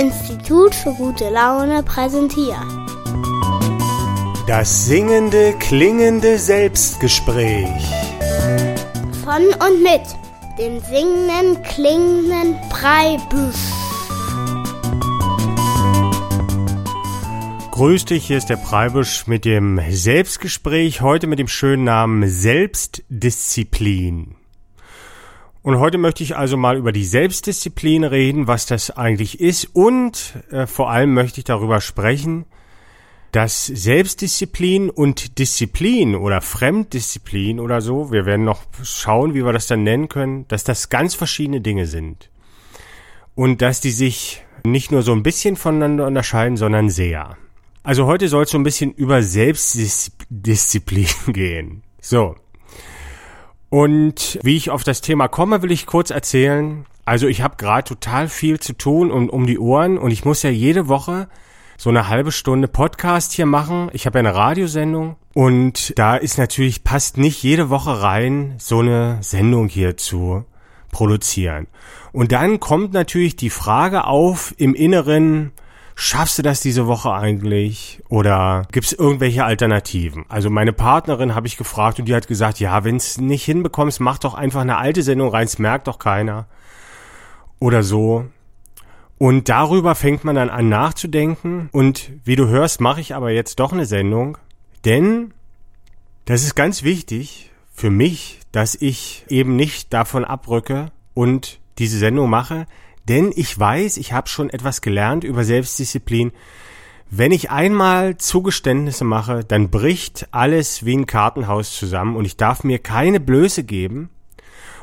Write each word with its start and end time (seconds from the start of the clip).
Institut 0.00 0.74
für 0.74 0.94
gute 0.94 1.28
Laune 1.28 1.82
präsentiert. 1.82 2.56
Das 4.46 4.86
singende, 4.86 5.52
klingende 5.58 6.38
Selbstgespräch. 6.38 7.68
Von 9.22 9.44
und 9.44 9.82
mit 9.82 10.00
dem 10.58 10.80
singenden, 10.80 11.62
klingenden 11.64 12.56
Breibüsch. 12.70 13.74
Grüß 17.70 18.06
dich, 18.06 18.26
hier 18.26 18.38
ist 18.38 18.48
der 18.48 18.56
Preibusch 18.56 19.26
mit 19.26 19.44
dem 19.44 19.82
Selbstgespräch, 19.90 21.02
heute 21.02 21.26
mit 21.26 21.38
dem 21.38 21.48
schönen 21.48 21.84
Namen 21.84 22.26
Selbstdisziplin. 22.26 24.39
Und 25.62 25.78
heute 25.78 25.98
möchte 25.98 26.22
ich 26.22 26.36
also 26.36 26.56
mal 26.56 26.78
über 26.78 26.90
die 26.90 27.04
Selbstdisziplin 27.04 28.04
reden, 28.04 28.46
was 28.46 28.64
das 28.64 28.90
eigentlich 28.90 29.40
ist 29.40 29.64
und 29.74 30.34
äh, 30.50 30.66
vor 30.66 30.90
allem 30.90 31.12
möchte 31.12 31.40
ich 31.40 31.44
darüber 31.44 31.82
sprechen, 31.82 32.46
dass 33.32 33.66
Selbstdisziplin 33.66 34.88
und 34.90 35.38
Disziplin 35.38 36.16
oder 36.16 36.40
Fremddisziplin 36.40 37.60
oder 37.60 37.82
so, 37.82 38.10
wir 38.10 38.24
werden 38.26 38.44
noch 38.44 38.62
schauen, 38.82 39.34
wie 39.34 39.44
wir 39.44 39.52
das 39.52 39.66
dann 39.66 39.82
nennen 39.82 40.08
können, 40.08 40.48
dass 40.48 40.64
das 40.64 40.88
ganz 40.88 41.14
verschiedene 41.14 41.60
Dinge 41.60 41.86
sind. 41.86 42.30
Und 43.34 43.62
dass 43.62 43.80
die 43.80 43.90
sich 43.90 44.42
nicht 44.64 44.90
nur 44.90 45.02
so 45.02 45.12
ein 45.12 45.22
bisschen 45.22 45.56
voneinander 45.56 46.06
unterscheiden, 46.06 46.56
sondern 46.56 46.88
sehr. 46.90 47.36
Also 47.82 48.06
heute 48.06 48.28
soll 48.28 48.44
es 48.44 48.50
so 48.50 48.58
ein 48.58 48.64
bisschen 48.64 48.92
über 48.92 49.22
Selbstdisziplin 49.22 51.06
gehen. 51.32 51.82
So, 52.00 52.34
und 53.70 54.38
wie 54.42 54.56
ich 54.56 54.70
auf 54.70 54.84
das 54.84 55.00
Thema 55.00 55.28
komme, 55.28 55.62
will 55.62 55.70
ich 55.70 55.86
kurz 55.86 56.10
erzählen. 56.10 56.84
Also 57.04 57.28
ich 57.28 57.40
habe 57.42 57.56
gerade 57.56 57.88
total 57.88 58.28
viel 58.28 58.60
zu 58.60 58.72
tun 58.72 59.10
und 59.10 59.30
um 59.30 59.46
die 59.46 59.58
Ohren 59.58 59.96
und 59.96 60.10
ich 60.10 60.24
muss 60.24 60.42
ja 60.42 60.50
jede 60.50 60.88
Woche 60.88 61.28
so 61.76 61.88
eine 61.88 62.08
halbe 62.08 62.30
Stunde 62.30 62.68
Podcast 62.68 63.32
hier 63.32 63.46
machen. 63.46 63.88
Ich 63.92 64.06
habe 64.06 64.18
ja 64.18 64.28
eine 64.28 64.34
Radiosendung 64.34 65.16
und 65.34 65.98
da 65.98 66.16
ist 66.16 66.36
natürlich 66.36 66.84
passt 66.84 67.16
nicht 67.16 67.42
jede 67.42 67.70
Woche 67.70 68.02
rein, 68.02 68.56
so 68.58 68.80
eine 68.80 69.18
Sendung 69.22 69.68
hier 69.68 69.96
zu 69.96 70.44
produzieren. 70.90 71.68
Und 72.12 72.32
dann 72.32 72.60
kommt 72.60 72.92
natürlich 72.92 73.36
die 73.36 73.50
Frage 73.50 74.04
auf 74.04 74.52
im 74.58 74.74
Inneren, 74.74 75.52
Schaffst 76.02 76.38
du 76.38 76.42
das 76.42 76.62
diese 76.62 76.86
Woche 76.86 77.12
eigentlich? 77.12 78.02
Oder 78.08 78.66
gibt 78.72 78.86
es 78.86 78.94
irgendwelche 78.94 79.44
Alternativen? 79.44 80.24
Also 80.30 80.48
meine 80.48 80.72
Partnerin 80.72 81.34
habe 81.34 81.46
ich 81.46 81.58
gefragt 81.58 81.98
und 81.98 82.06
die 82.06 82.14
hat 82.14 82.26
gesagt, 82.26 82.58
ja, 82.58 82.84
wenn 82.84 82.96
es 82.96 83.18
nicht 83.18 83.44
hinbekommst, 83.44 84.00
mach 84.00 84.16
doch 84.16 84.32
einfach 84.32 84.62
eine 84.62 84.78
alte 84.78 85.02
Sendung 85.02 85.28
rein, 85.28 85.44
es 85.44 85.58
merkt 85.58 85.88
doch 85.88 85.98
keiner. 85.98 86.46
Oder 87.58 87.82
so. 87.82 88.24
Und 89.18 89.50
darüber 89.50 89.94
fängt 89.94 90.24
man 90.24 90.36
dann 90.36 90.48
an 90.48 90.70
nachzudenken. 90.70 91.68
Und 91.70 92.12
wie 92.24 92.34
du 92.34 92.48
hörst, 92.48 92.80
mache 92.80 93.02
ich 93.02 93.14
aber 93.14 93.30
jetzt 93.30 93.60
doch 93.60 93.74
eine 93.74 93.84
Sendung. 93.84 94.38
Denn 94.86 95.34
das 96.24 96.44
ist 96.44 96.54
ganz 96.54 96.82
wichtig 96.82 97.50
für 97.74 97.90
mich, 97.90 98.40
dass 98.52 98.74
ich 98.74 99.26
eben 99.28 99.54
nicht 99.54 99.92
davon 99.92 100.24
abrücke 100.24 100.92
und 101.12 101.60
diese 101.76 101.98
Sendung 101.98 102.30
mache, 102.30 102.66
denn 103.10 103.32
ich 103.34 103.58
weiß, 103.58 103.96
ich 103.96 104.12
habe 104.12 104.28
schon 104.28 104.50
etwas 104.50 104.80
gelernt 104.80 105.24
über 105.24 105.44
Selbstdisziplin. 105.44 106.32
Wenn 107.10 107.32
ich 107.32 107.50
einmal 107.50 108.16
Zugeständnisse 108.18 109.04
mache, 109.04 109.44
dann 109.44 109.68
bricht 109.68 110.28
alles 110.30 110.86
wie 110.86 110.96
ein 110.96 111.06
Kartenhaus 111.06 111.76
zusammen 111.76 112.14
und 112.14 112.24
ich 112.24 112.36
darf 112.36 112.62
mir 112.62 112.78
keine 112.78 113.18
Blöße 113.18 113.64
geben. 113.64 114.10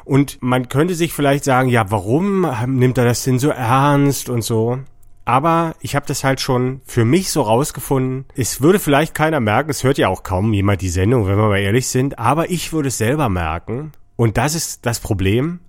Und 0.04 0.42
man 0.42 0.68
könnte 0.68 0.94
sich 0.94 1.14
vielleicht 1.14 1.46
sagen, 1.46 1.70
ja, 1.70 1.90
warum 1.90 2.46
nimmt 2.66 2.98
er 2.98 3.06
das 3.06 3.24
denn 3.24 3.40
so 3.40 3.50
ernst 3.50 4.28
und 4.28 4.42
so? 4.42 4.80
Aber 5.24 5.76
ich 5.80 5.96
habe 5.96 6.06
das 6.06 6.24
halt 6.24 6.42
schon 6.42 6.82
für 6.86 7.06
mich 7.06 7.32
so 7.32 7.42
rausgefunden. 7.42 8.26
Es 8.36 8.62
würde 8.62 8.80
vielleicht 8.80 9.16
keiner 9.16 9.40
merken, 9.40 9.70
es 9.70 9.84
hört 9.84 9.98
ja 9.98 10.10
auch 10.10 10.24
kaum 10.24 10.52
jemand 10.54 10.82
die 10.82 10.90
Sendung, 10.90 11.28
wenn 11.28 11.38
wir 11.38 11.48
mal 11.48 11.60
ehrlich 11.60 11.88
sind, 11.88 12.20
aber 12.20 12.50
ich 12.50 12.74
würde 12.74 12.90
es 12.90 12.98
selber 12.98 13.30
merken. 13.30 13.94
Und 14.18 14.38
das 14.38 14.54
ist 14.56 14.86
das 14.86 15.00
Problem. 15.00 15.60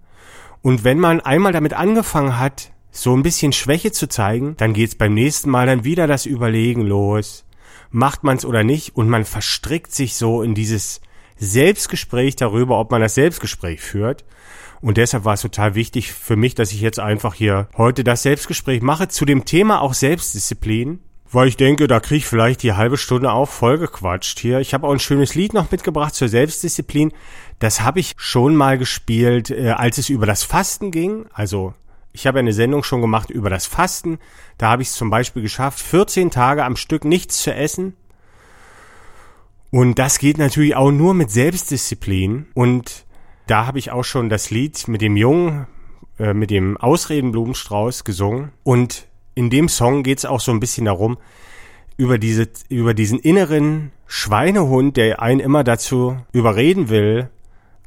Und 0.69 0.85
wenn 0.85 0.99
man 1.01 1.23
einmal 1.23 1.53
damit 1.53 1.73
angefangen 1.73 2.39
hat, 2.39 2.73
so 2.91 3.17
ein 3.17 3.23
bisschen 3.23 3.55
Schwäche 3.55 3.91
zu 3.91 4.07
zeigen, 4.07 4.55
dann 4.59 4.75
geht's 4.75 4.97
beim 4.97 5.15
nächsten 5.15 5.49
Mal 5.49 5.67
dann 5.67 5.85
wieder 5.85 6.07
das 6.07 6.27
Überlegen 6.27 6.83
los. 6.83 7.47
Macht 7.91 8.23
man's 8.23 8.45
oder 8.45 8.65
nicht? 8.65 8.95
Und 8.95 9.09
man 9.09 9.25
verstrickt 9.25 9.95
sich 9.95 10.17
so 10.17 10.43
in 10.43 10.55
dieses 10.55 11.01
Selbstgespräch 11.39 12.37
darüber, 12.37 12.79
ob 12.79 12.91
man 12.91 13.01
das 13.01 13.15
Selbstgespräch 13.15 13.81
führt. 13.81 14.27
Und 14.83 14.99
deshalb 14.99 15.25
war 15.25 15.33
es 15.33 15.41
total 15.41 15.75
wichtig 15.75 16.13
für 16.13 16.37
mich, 16.37 16.55
dass 16.55 16.71
ich 16.73 16.83
jetzt 16.83 17.01
einfach 17.01 17.33
hier 17.33 17.69
heute 17.79 18.05
das 18.05 18.23
Selbstgespräch 18.23 18.83
mache 18.83 19.09
zu 19.09 19.25
dem 19.25 19.47
Thema 19.47 19.81
auch 19.81 19.95
Selbstdisziplin. 19.95 21.01
Weil 21.31 21.49
ich 21.49 21.57
denke, 21.59 21.89
da 21.89 22.01
kriege 22.01 22.19
ich 22.19 22.27
vielleicht 22.27 22.63
die 22.63 22.73
halbe 22.73 22.97
Stunde 22.97 23.33
auch 23.33 23.49
vollgequatscht 23.49 24.39
hier. 24.39 24.61
Ich 24.61 24.73
habe 24.73 24.87
auch 24.87 24.93
ein 24.93 24.99
schönes 24.99 25.35
Lied 25.35 25.53
noch 25.53 25.71
mitgebracht 25.71 26.15
zur 26.15 26.29
Selbstdisziplin. 26.29 27.13
Das 27.59 27.81
habe 27.81 28.01
ich 28.01 28.15
schon 28.17 28.55
mal 28.55 28.79
gespielt, 28.79 29.51
äh, 29.51 29.71
als 29.71 29.99
es 29.99 30.09
über 30.09 30.27
das 30.27 30.43
Fasten 30.43 30.91
ging. 30.91 31.27
Also 31.33 31.75
ich 32.13 32.27
habe 32.27 32.39
eine 32.39 32.53
Sendung 32.53 32.83
schon 32.83 33.01
gemacht 33.01 33.31
über 33.31 33.51
das 33.51 33.67
Fasten. 33.67 34.19
Da 34.57 34.71
habe 34.71 34.83
ich 34.83 34.89
es 34.89 34.95
zum 34.95 35.11
Beispiel 35.11 35.43
geschafft, 35.43 35.81
14 35.81 36.31
Tage 36.31 36.65
am 36.65 36.77
Stück 36.77 37.05
nichts 37.05 37.43
zu 37.43 37.55
essen. 37.55 37.95
Und 39.71 39.99
das 39.99 40.19
geht 40.19 40.39
natürlich 40.39 40.77
auch 40.77 40.91
nur 40.91 41.15
mit 41.15 41.31
Selbstdisziplin. 41.31 42.47
Und 42.55 43.05
da 43.47 43.67
habe 43.67 43.79
ich 43.79 43.91
auch 43.91 44.05
schon 44.05 44.29
das 44.29 44.51
Lied 44.51 44.89
mit 44.89 45.03
dem 45.03 45.17
Jungen, 45.17 45.67
äh, 46.19 46.35
mit 46.35 46.51
dem 46.51 46.77
Ausredenblumenstrauß 46.77 48.05
gesungen. 48.05 48.53
Und 48.63 49.07
in 49.35 49.51
dem 49.51 49.69
Song 49.69 50.03
geht 50.03 50.19
es 50.19 50.25
auch 50.25 50.41
so 50.41 50.53
ein 50.53 50.61
bisschen 50.61 50.87
darum, 50.87 51.19
über 51.97 52.19
diese, 52.19 52.49
über 52.69 52.95
diesen 52.95 53.19
inneren 53.19 53.91
Schweinehund, 54.07 54.97
der 54.97 55.21
einen 55.21 55.41
immer 55.41 55.65
dazu 55.65 56.17
überreden 56.33 56.89
will, 56.89 57.29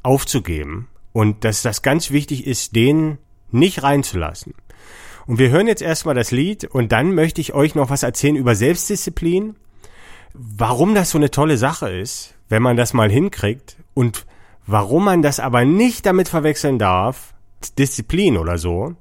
aufzugeben 0.02 0.88
und 1.12 1.44
dass 1.44 1.62
das 1.62 1.82
ganz 1.82 2.10
wichtig 2.10 2.46
ist, 2.46 2.74
den 2.74 3.18
nicht 3.50 3.82
reinzulassen. 3.82 4.54
Und 5.26 5.38
wir 5.38 5.50
hören 5.50 5.68
jetzt 5.68 5.82
erstmal 5.82 6.14
das 6.14 6.30
Lied 6.30 6.64
und 6.64 6.92
dann 6.92 7.14
möchte 7.14 7.40
ich 7.40 7.54
euch 7.54 7.74
noch 7.74 7.90
was 7.90 8.02
erzählen 8.02 8.36
über 8.36 8.54
Selbstdisziplin, 8.54 9.56
warum 10.32 10.94
das 10.94 11.10
so 11.10 11.18
eine 11.18 11.30
tolle 11.30 11.58
Sache 11.58 11.90
ist, 11.90 12.34
wenn 12.48 12.62
man 12.62 12.76
das 12.76 12.92
mal 12.92 13.10
hinkriegt 13.10 13.76
und 13.94 14.26
warum 14.66 15.04
man 15.04 15.22
das 15.22 15.40
aber 15.40 15.64
nicht 15.64 16.06
damit 16.06 16.28
verwechseln 16.28 16.78
darf, 16.78 17.34
Disziplin 17.78 18.36
oder 18.36 18.58
so, 18.58 18.96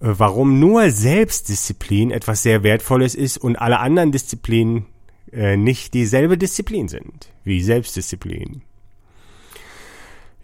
warum 0.00 0.58
nur 0.58 0.90
Selbstdisziplin 0.90 2.10
etwas 2.10 2.42
sehr 2.42 2.62
Wertvolles 2.62 3.14
ist 3.14 3.38
und 3.38 3.56
alle 3.56 3.78
anderen 3.78 4.12
Disziplinen 4.12 4.86
äh, 5.32 5.56
nicht 5.56 5.94
dieselbe 5.94 6.38
Disziplin 6.38 6.88
sind 6.88 7.28
wie 7.44 7.62
Selbstdisziplin. 7.62 8.62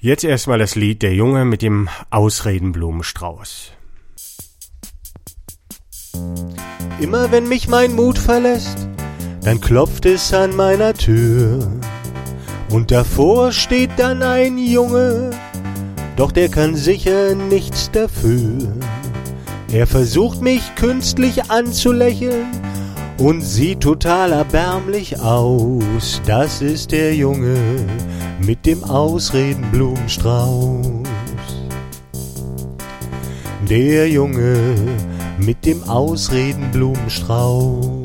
Jetzt 0.05 0.23
erstmal 0.23 0.59
das 0.59 0.75
Lied 0.75 1.01
Der 1.01 1.15
Junge 1.15 1.47
mit 1.47 1.63
dem 1.63 1.89
Ausredenblumenstrauß. 2.11 3.73
Immer 7.01 7.33
wenn 7.33 7.49
mich 7.49 7.69
mein 7.69 7.95
Mut 7.95 8.19
verlässt, 8.19 8.87
dann 9.41 9.63
klopft 9.63 10.05
es 10.05 10.35
an 10.35 10.55
meiner 10.57 10.93
Tür. 10.93 11.73
Und 12.69 12.91
davor 12.91 13.51
steht 13.51 13.93
dann 13.97 14.23
ein 14.23 14.59
Junge, 14.59 15.31
doch 16.17 16.33
der 16.33 16.51
kann 16.51 16.77
sicher 16.77 17.35
nichts 17.35 17.91
dafür. 17.91 18.77
Er 19.73 19.87
versucht 19.87 20.43
mich 20.43 20.75
künstlich 20.75 21.51
anzulächeln 21.51 22.53
und 23.17 23.41
sieht 23.41 23.81
total 23.81 24.33
erbärmlich 24.33 25.19
aus. 25.19 26.21
Das 26.27 26.61
ist 26.61 26.93
der 26.93 27.15
Junge 27.15 27.57
mit 28.47 28.65
dem 28.67 28.85
Ausredenblumenstrauß. 28.85 31.03
Der 33.69 34.09
Junge 34.09 34.77
mit 35.39 35.65
dem 35.65 35.83
Ausredenblumenstrauß. 35.85 38.03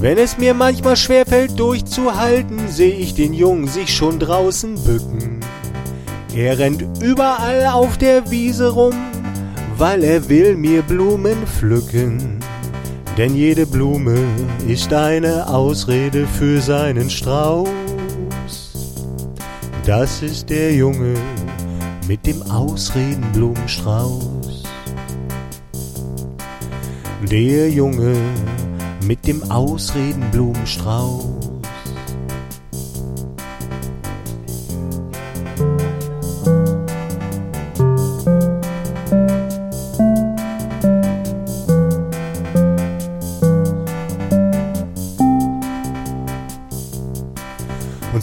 Wenn 0.00 0.18
es 0.18 0.38
mir 0.38 0.54
manchmal 0.54 0.96
schwerfällt 0.96 1.58
durchzuhalten, 1.58 2.68
sehe 2.68 2.94
ich 2.94 3.14
den 3.14 3.32
Jungen 3.32 3.66
sich 3.66 3.92
schon 3.94 4.18
draußen 4.18 4.74
bücken. 4.84 5.40
Er 6.34 6.58
rennt 6.58 6.84
überall 7.02 7.68
auf 7.68 7.96
der 7.96 8.30
Wiese 8.30 8.68
rum, 8.68 8.94
weil 9.76 10.04
er 10.04 10.28
will 10.28 10.56
mir 10.56 10.82
Blumen 10.82 11.46
pflücken. 11.46 12.37
Denn 13.18 13.34
jede 13.34 13.66
Blume 13.66 14.16
ist 14.68 14.92
eine 14.92 15.48
Ausrede 15.48 16.24
für 16.24 16.60
seinen 16.60 17.10
Strauß. 17.10 17.68
Das 19.84 20.22
ist 20.22 20.48
der 20.48 20.72
Junge 20.72 21.14
mit 22.06 22.24
dem 22.24 22.40
Ausredenblumenstrauß. 22.42 24.62
Der 27.28 27.68
Junge 27.68 28.14
mit 29.04 29.26
dem 29.26 29.42
Ausredenblumenstrauß. 29.50 31.47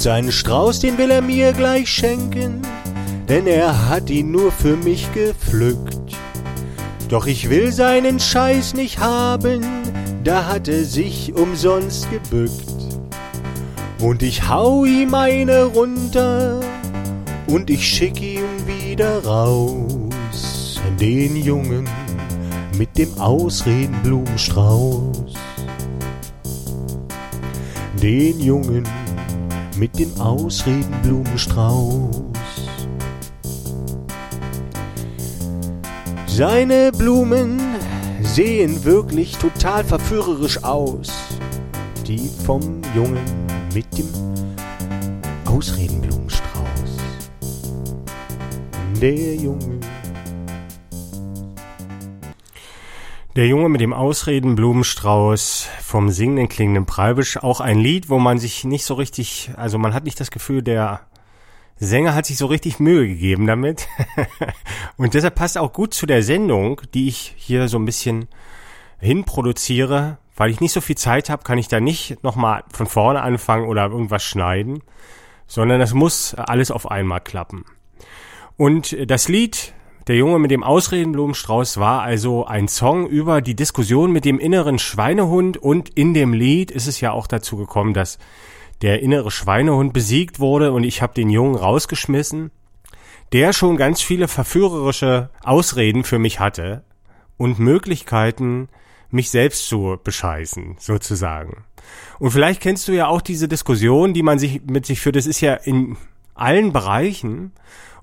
Seinen 0.06 0.31
Strauß, 0.31 0.80
den 0.81 1.00
will 1.00 1.10
er 1.10 1.24
mir 1.24 1.52
gleich 1.52 1.90
schenken, 1.90 2.62
denn 3.28 3.48
er 3.48 3.90
hat 3.90 4.12
ihn 4.12 4.30
nur 4.30 4.52
für 4.52 4.78
mich 4.78 5.12
gepflückt. 5.13 6.16
Doch 7.10 7.25
ich 7.25 7.50
will 7.50 7.72
seinen 7.72 8.19
Scheiß 8.19 8.75
nicht 8.75 9.00
haben, 9.00 9.66
da 10.24 10.46
hat 10.46 10.68
er 10.68 10.84
sich 10.84 11.34
umsonst 11.34 12.07
gebückt. 12.12 13.00
Und 14.00 14.22
ich 14.22 14.48
hau 14.48 14.86
ihm 14.86 15.16
eine 15.16 15.63
runter 15.63 16.60
und 17.48 17.72
ich 17.72 17.84
schick 17.84 18.22
ihn 18.22 18.68
wieder 18.68 19.25
raus. 19.25 20.80
Den 21.00 21.36
Jungen 21.36 21.90
mit 22.78 22.96
dem 22.96 23.12
Ausredenblumenstrauß. 23.18 25.34
Den 28.00 28.40
Jungen 28.40 28.84
mit 29.77 29.98
dem 30.00 30.19
Ausredenblumenstrauß. 30.19 32.24
Seine 36.27 36.92
Blumen 36.92 37.60
sehen 38.22 38.83
wirklich 38.83 39.38
total 39.38 39.83
verführerisch 39.83 40.63
aus. 40.63 41.12
Die 42.07 42.30
vom 42.45 42.81
Jungen 42.94 43.25
mit 43.74 43.86
dem 43.98 44.07
Ausredenblumenstrauß. 45.45 46.98
Der 49.01 49.36
Junge. 49.36 49.75
Der 53.36 53.48
Junge 53.48 53.68
mit 53.68 53.82
dem 53.82 53.92
Ausredenblumenstrauß 53.92 55.68
vom 55.82 56.10
singenden 56.10 56.48
klingenden 56.48 56.86
Preibisch. 56.86 57.36
Auch 57.36 57.60
ein 57.60 57.80
Lied, 57.80 58.08
wo 58.08 58.18
man 58.18 58.40
sich 58.40 58.64
nicht 58.64 58.86
so 58.86 58.94
richtig, 58.94 59.52
also 59.58 59.78
man 59.78 59.94
hat 59.94 60.06
nicht 60.06 60.18
das 60.22 60.32
Gefühl, 60.32 60.64
der 60.64 61.02
Sänger 61.76 62.16
hat 62.16 62.26
sich 62.26 62.38
so 62.38 62.46
richtig 62.46 62.80
Mühe 62.80 63.06
gegeben 63.06 63.46
damit. 63.46 63.90
Und 64.98 65.16
deshalb 65.16 65.36
passt 65.36 65.58
auch 65.58 65.74
gut 65.74 65.94
zu 65.94 66.06
der 66.06 66.24
Sendung, 66.24 66.80
die 66.94 67.10
ich 67.10 67.34
hier 67.36 67.68
so 67.68 67.78
ein 67.78 67.84
bisschen 67.84 68.30
hinproduziere. 69.00 70.18
Weil 70.38 70.50
ich 70.50 70.62
nicht 70.62 70.72
so 70.72 70.80
viel 70.80 70.96
Zeit 70.96 71.30
habe, 71.30 71.44
kann 71.44 71.58
ich 71.58 71.68
da 71.68 71.82
nicht 71.82 72.24
nochmal 72.24 72.64
von 72.72 72.88
vorne 72.88 73.22
anfangen 73.22 73.68
oder 73.68 73.88
irgendwas 73.88 74.24
schneiden, 74.24 74.82
sondern 75.46 75.82
das 75.82 75.94
muss 75.94 76.36
alles 76.36 76.72
auf 76.72 76.90
einmal 76.90 77.20
klappen. 77.20 77.66
Und 78.56 78.96
das 79.10 79.28
Lied 79.28 79.74
Der 80.07 80.16
Junge 80.16 80.38
mit 80.38 80.52
dem 80.52 80.63
Ausredenblumenstrauß 80.63 81.78
war 81.78 82.04
also 82.04 82.46
ein 82.46 82.68
Song 82.68 83.07
über 83.07 83.42
die 83.42 83.56
Diskussion 83.56 84.12
mit 84.12 84.24
dem 84.24 84.38
inneren 84.38 84.78
Schweinehund 84.78 85.57
und 85.57 85.90
in 85.90 86.13
dem 86.13 86.31
Lied 86.31 86.69
ist 86.69 86.86
es 86.86 87.02
ja 87.02 87.12
auch 87.12 87.25
dazu 87.25 87.57
gekommen, 87.57 87.96
dass 87.96 88.19
der 88.84 89.02
innere 89.02 89.31
Schweinehund 89.31 89.94
besiegt 89.94 90.40
wurde 90.40 90.74
und 90.74 90.84
ich 90.84 91.02
habe 91.02 91.16
den 91.16 91.31
Jungen 91.31 91.56
rausgeschmissen, 91.56 92.52
der 93.31 93.52
schon 93.52 93.78
ganz 93.78 94.00
viele 94.00 94.28
verführerische 94.28 95.31
Ausreden 95.44 96.04
für 96.04 96.19
mich 96.19 96.40
hatte 96.40 96.84
und 97.38 97.58
Möglichkeiten, 97.58 98.69
mich 99.10 99.31
selbst 99.31 99.68
zu 99.68 99.98
bescheißen, 100.04 100.75
sozusagen. 100.78 101.63
Und 102.19 102.30
vielleicht 102.30 102.62
kennst 102.62 102.88
du 102.88 102.92
ja 102.92 103.08
auch 103.08 103.22
diese 103.22 103.48
Diskussion, 103.48 104.13
die 104.13 104.24
man 104.24 104.38
sich 104.38 104.62
mit 104.66 104.86
sich 104.86 105.01
führt. 105.01 105.16
Das 105.16 105.25
ist 105.25 105.42
ja 105.42 105.56
in 105.56 105.98
allen 106.36 106.74
Bereichen. 106.74 107.54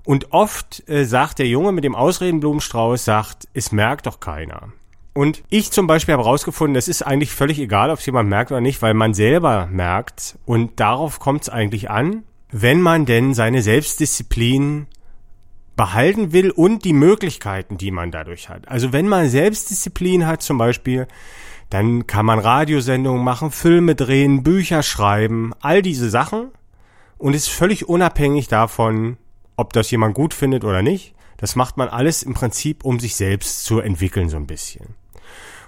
Und 0.05 0.33
oft 0.33 0.87
äh, 0.89 1.05
sagt 1.05 1.39
der 1.39 1.47
Junge 1.47 1.71
mit 1.71 1.83
dem 1.83 1.95
Ausredenblumenstrauß, 1.95 3.05
sagt, 3.05 3.47
es 3.53 3.71
merkt 3.71 4.05
doch 4.05 4.19
keiner. 4.19 4.73
Und 5.13 5.43
ich 5.49 5.71
zum 5.71 5.87
Beispiel 5.87 6.13
habe 6.13 6.23
herausgefunden, 6.23 6.75
es 6.75 6.87
ist 6.87 7.03
eigentlich 7.03 7.31
völlig 7.31 7.59
egal, 7.59 7.91
ob 7.91 7.99
es 7.99 8.05
jemand 8.05 8.29
merkt 8.29 8.51
oder 8.51 8.61
nicht, 8.61 8.81
weil 8.81 8.95
man 8.95 9.13
selber 9.13 9.67
merkt. 9.67 10.37
Und 10.45 10.79
darauf 10.79 11.19
kommt 11.19 11.43
es 11.43 11.49
eigentlich 11.49 11.89
an, 11.89 12.23
wenn 12.51 12.81
man 12.81 13.05
denn 13.05 13.33
seine 13.33 13.61
Selbstdisziplin 13.61 14.87
behalten 15.75 16.33
will 16.33 16.51
und 16.51 16.83
die 16.83 16.93
Möglichkeiten, 16.93 17.77
die 17.77 17.91
man 17.91 18.11
dadurch 18.11 18.49
hat. 18.49 18.67
Also 18.67 18.91
wenn 18.91 19.07
man 19.07 19.29
Selbstdisziplin 19.29 20.27
hat 20.27 20.41
zum 20.41 20.57
Beispiel, 20.57 21.07
dann 21.69 22.05
kann 22.05 22.25
man 22.25 22.39
Radiosendungen 22.39 23.23
machen, 23.23 23.49
Filme 23.49 23.95
drehen, 23.95 24.43
Bücher 24.43 24.83
schreiben, 24.83 25.53
all 25.61 25.81
diese 25.81 26.09
Sachen 26.09 26.51
und 27.17 27.33
ist 27.33 27.49
völlig 27.49 27.89
unabhängig 27.89 28.47
davon, 28.47 29.17
ob 29.55 29.73
das 29.73 29.91
jemand 29.91 30.15
gut 30.15 30.33
findet 30.33 30.63
oder 30.63 30.81
nicht. 30.81 31.13
Das 31.37 31.55
macht 31.55 31.77
man 31.77 31.89
alles 31.89 32.23
im 32.23 32.33
Prinzip, 32.33 32.85
um 32.85 32.99
sich 32.99 33.15
selbst 33.15 33.65
zu 33.65 33.79
entwickeln 33.79 34.29
so 34.29 34.37
ein 34.37 34.47
bisschen. 34.47 34.95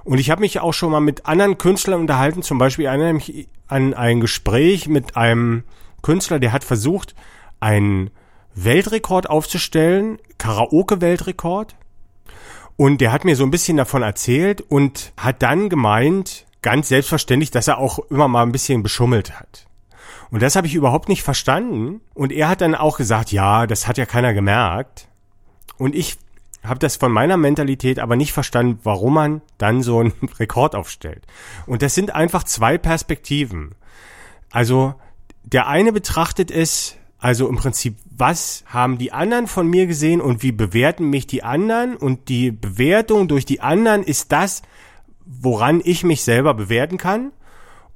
Und 0.03 0.19
ich 0.19 0.29
habe 0.29 0.41
mich 0.41 0.59
auch 0.59 0.73
schon 0.73 0.91
mal 0.91 0.99
mit 0.99 1.25
anderen 1.25 1.57
Künstlern 1.57 1.99
unterhalten, 1.99 2.43
zum 2.43 2.59
Beispiel 2.59 2.85
mich 3.13 3.47
an 3.67 3.93
ein 3.95 4.21
Gespräch 4.21 4.87
mit 4.87 5.17
einem 5.17 5.63
Künstler, 6.03 6.39
der 6.39 6.51
hat 6.51 6.63
versucht, 6.63 7.15
einen 7.59 8.11
Weltrekord 8.53 9.29
aufzustellen, 9.29 10.19
Karaoke-Weltrekord. 10.37 11.75
Und 12.77 13.01
der 13.01 13.11
hat 13.11 13.25
mir 13.25 13.35
so 13.35 13.43
ein 13.43 13.51
bisschen 13.51 13.77
davon 13.77 14.03
erzählt 14.03 14.61
und 14.61 15.13
hat 15.17 15.41
dann 15.41 15.69
gemeint, 15.69 16.45
ganz 16.61 16.89
selbstverständlich, 16.89 17.51
dass 17.51 17.67
er 17.67 17.79
auch 17.79 17.99
immer 18.09 18.27
mal 18.27 18.43
ein 18.43 18.51
bisschen 18.51 18.83
beschummelt 18.83 19.39
hat. 19.39 19.65
Und 20.35 20.41
das 20.41 20.57
habe 20.57 20.67
ich 20.67 20.75
überhaupt 20.75 21.07
nicht 21.07 21.23
verstanden. 21.23 22.01
Und 22.13 22.33
er 22.33 22.49
hat 22.49 22.59
dann 22.59 22.75
auch 22.75 22.97
gesagt, 22.97 23.31
ja, 23.31 23.65
das 23.67 23.87
hat 23.87 23.97
ja 23.97 24.05
keiner 24.05 24.33
gemerkt. 24.33 25.07
Und 25.77 25.95
ich 25.95 26.17
habe 26.61 26.77
das 26.77 26.97
von 26.97 27.09
meiner 27.09 27.37
Mentalität 27.37 27.99
aber 27.99 28.17
nicht 28.17 28.33
verstanden, 28.33 28.77
warum 28.83 29.13
man 29.13 29.41
dann 29.57 29.81
so 29.81 30.01
einen 30.01 30.11
Rekord 30.37 30.75
aufstellt. 30.75 31.25
Und 31.65 31.83
das 31.83 31.95
sind 31.95 32.13
einfach 32.13 32.43
zwei 32.43 32.77
Perspektiven. 32.77 33.75
Also 34.51 34.95
der 35.45 35.67
eine 35.67 35.93
betrachtet 35.93 36.51
es, 36.51 36.97
also 37.17 37.47
im 37.47 37.55
Prinzip, 37.55 37.95
was 38.11 38.65
haben 38.67 38.97
die 38.97 39.13
anderen 39.13 39.47
von 39.47 39.69
mir 39.69 39.87
gesehen 39.87 40.19
und 40.19 40.43
wie 40.43 40.51
bewerten 40.51 41.09
mich 41.09 41.27
die 41.27 41.43
anderen 41.43 41.95
und 41.95 42.27
die 42.27 42.51
Bewertung 42.51 43.29
durch 43.29 43.45
die 43.45 43.61
anderen 43.61 44.03
ist 44.03 44.33
das, 44.33 44.63
woran 45.25 45.79
ich 45.81 46.03
mich 46.03 46.25
selber 46.25 46.53
bewerten 46.53 46.97
kann. 46.97 47.31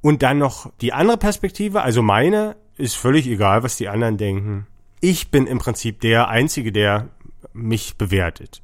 Und 0.02 0.24
dann 0.24 0.38
noch 0.38 0.72
die 0.82 0.94
andere 0.94 1.18
Perspektive, 1.18 1.82
also 1.82 2.02
meine, 2.02 2.56
ist 2.78 2.96
völlig 2.96 3.28
egal, 3.28 3.64
was 3.64 3.78
die 3.78 3.90
anderen 3.90 4.18
denken. 4.18 4.68
Ich 5.02 5.32
bin 5.32 5.48
im 5.48 5.60
Prinzip 5.60 6.00
der 6.02 6.30
Einzige, 6.30 6.72
der 6.72 7.10
mich 7.54 7.98
bewertet. 7.98 8.62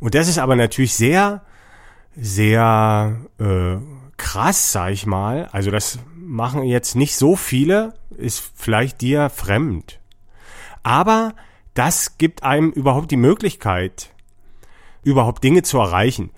Und 0.00 0.14
das 0.14 0.28
ist 0.28 0.38
aber 0.38 0.56
natürlich 0.56 0.94
sehr, 0.94 1.42
sehr 2.16 3.16
äh, 3.38 3.76
krass, 4.16 4.72
sag 4.72 4.92
ich 4.92 5.06
mal. 5.06 5.48
Also 5.52 5.70
das 5.70 5.98
machen 6.14 6.62
jetzt 6.64 6.94
nicht 6.94 7.16
so 7.16 7.36
viele, 7.36 7.94
ist 8.16 8.52
vielleicht 8.54 9.00
dir 9.00 9.30
fremd. 9.30 10.00
Aber 10.82 11.34
das 11.72 12.18
gibt 12.18 12.42
einem 12.42 12.70
überhaupt 12.70 13.10
die 13.10 13.16
Möglichkeit, 13.16 14.10
überhaupt 15.02 15.42
Dinge 15.42 15.62
zu 15.62 15.78
erreichen. 15.78 16.30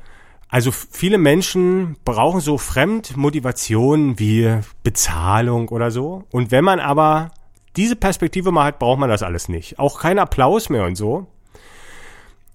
Also 0.57 0.73
viele 0.73 1.19
Menschen 1.19 1.99
brauchen 2.07 2.41
so 2.41 2.57
Fremdmotivationen 2.57 4.19
wie 4.19 4.61
Bezahlung 4.83 5.69
oder 5.69 5.91
so. 5.91 6.25
Und 6.31 6.51
wenn 6.51 6.65
man 6.65 6.81
aber 6.81 7.31
diese 7.77 7.95
Perspektive 7.95 8.51
mal 8.53 8.65
hat, 8.65 8.79
braucht 8.79 8.99
man 8.99 9.11
das 9.11 9.23
alles 9.23 9.51
nicht. 9.51 9.79
Auch 9.79 10.01
kein 10.01 10.19
Applaus 10.19 10.71
mehr 10.71 10.87
und 10.87 10.95
so. 10.95 11.27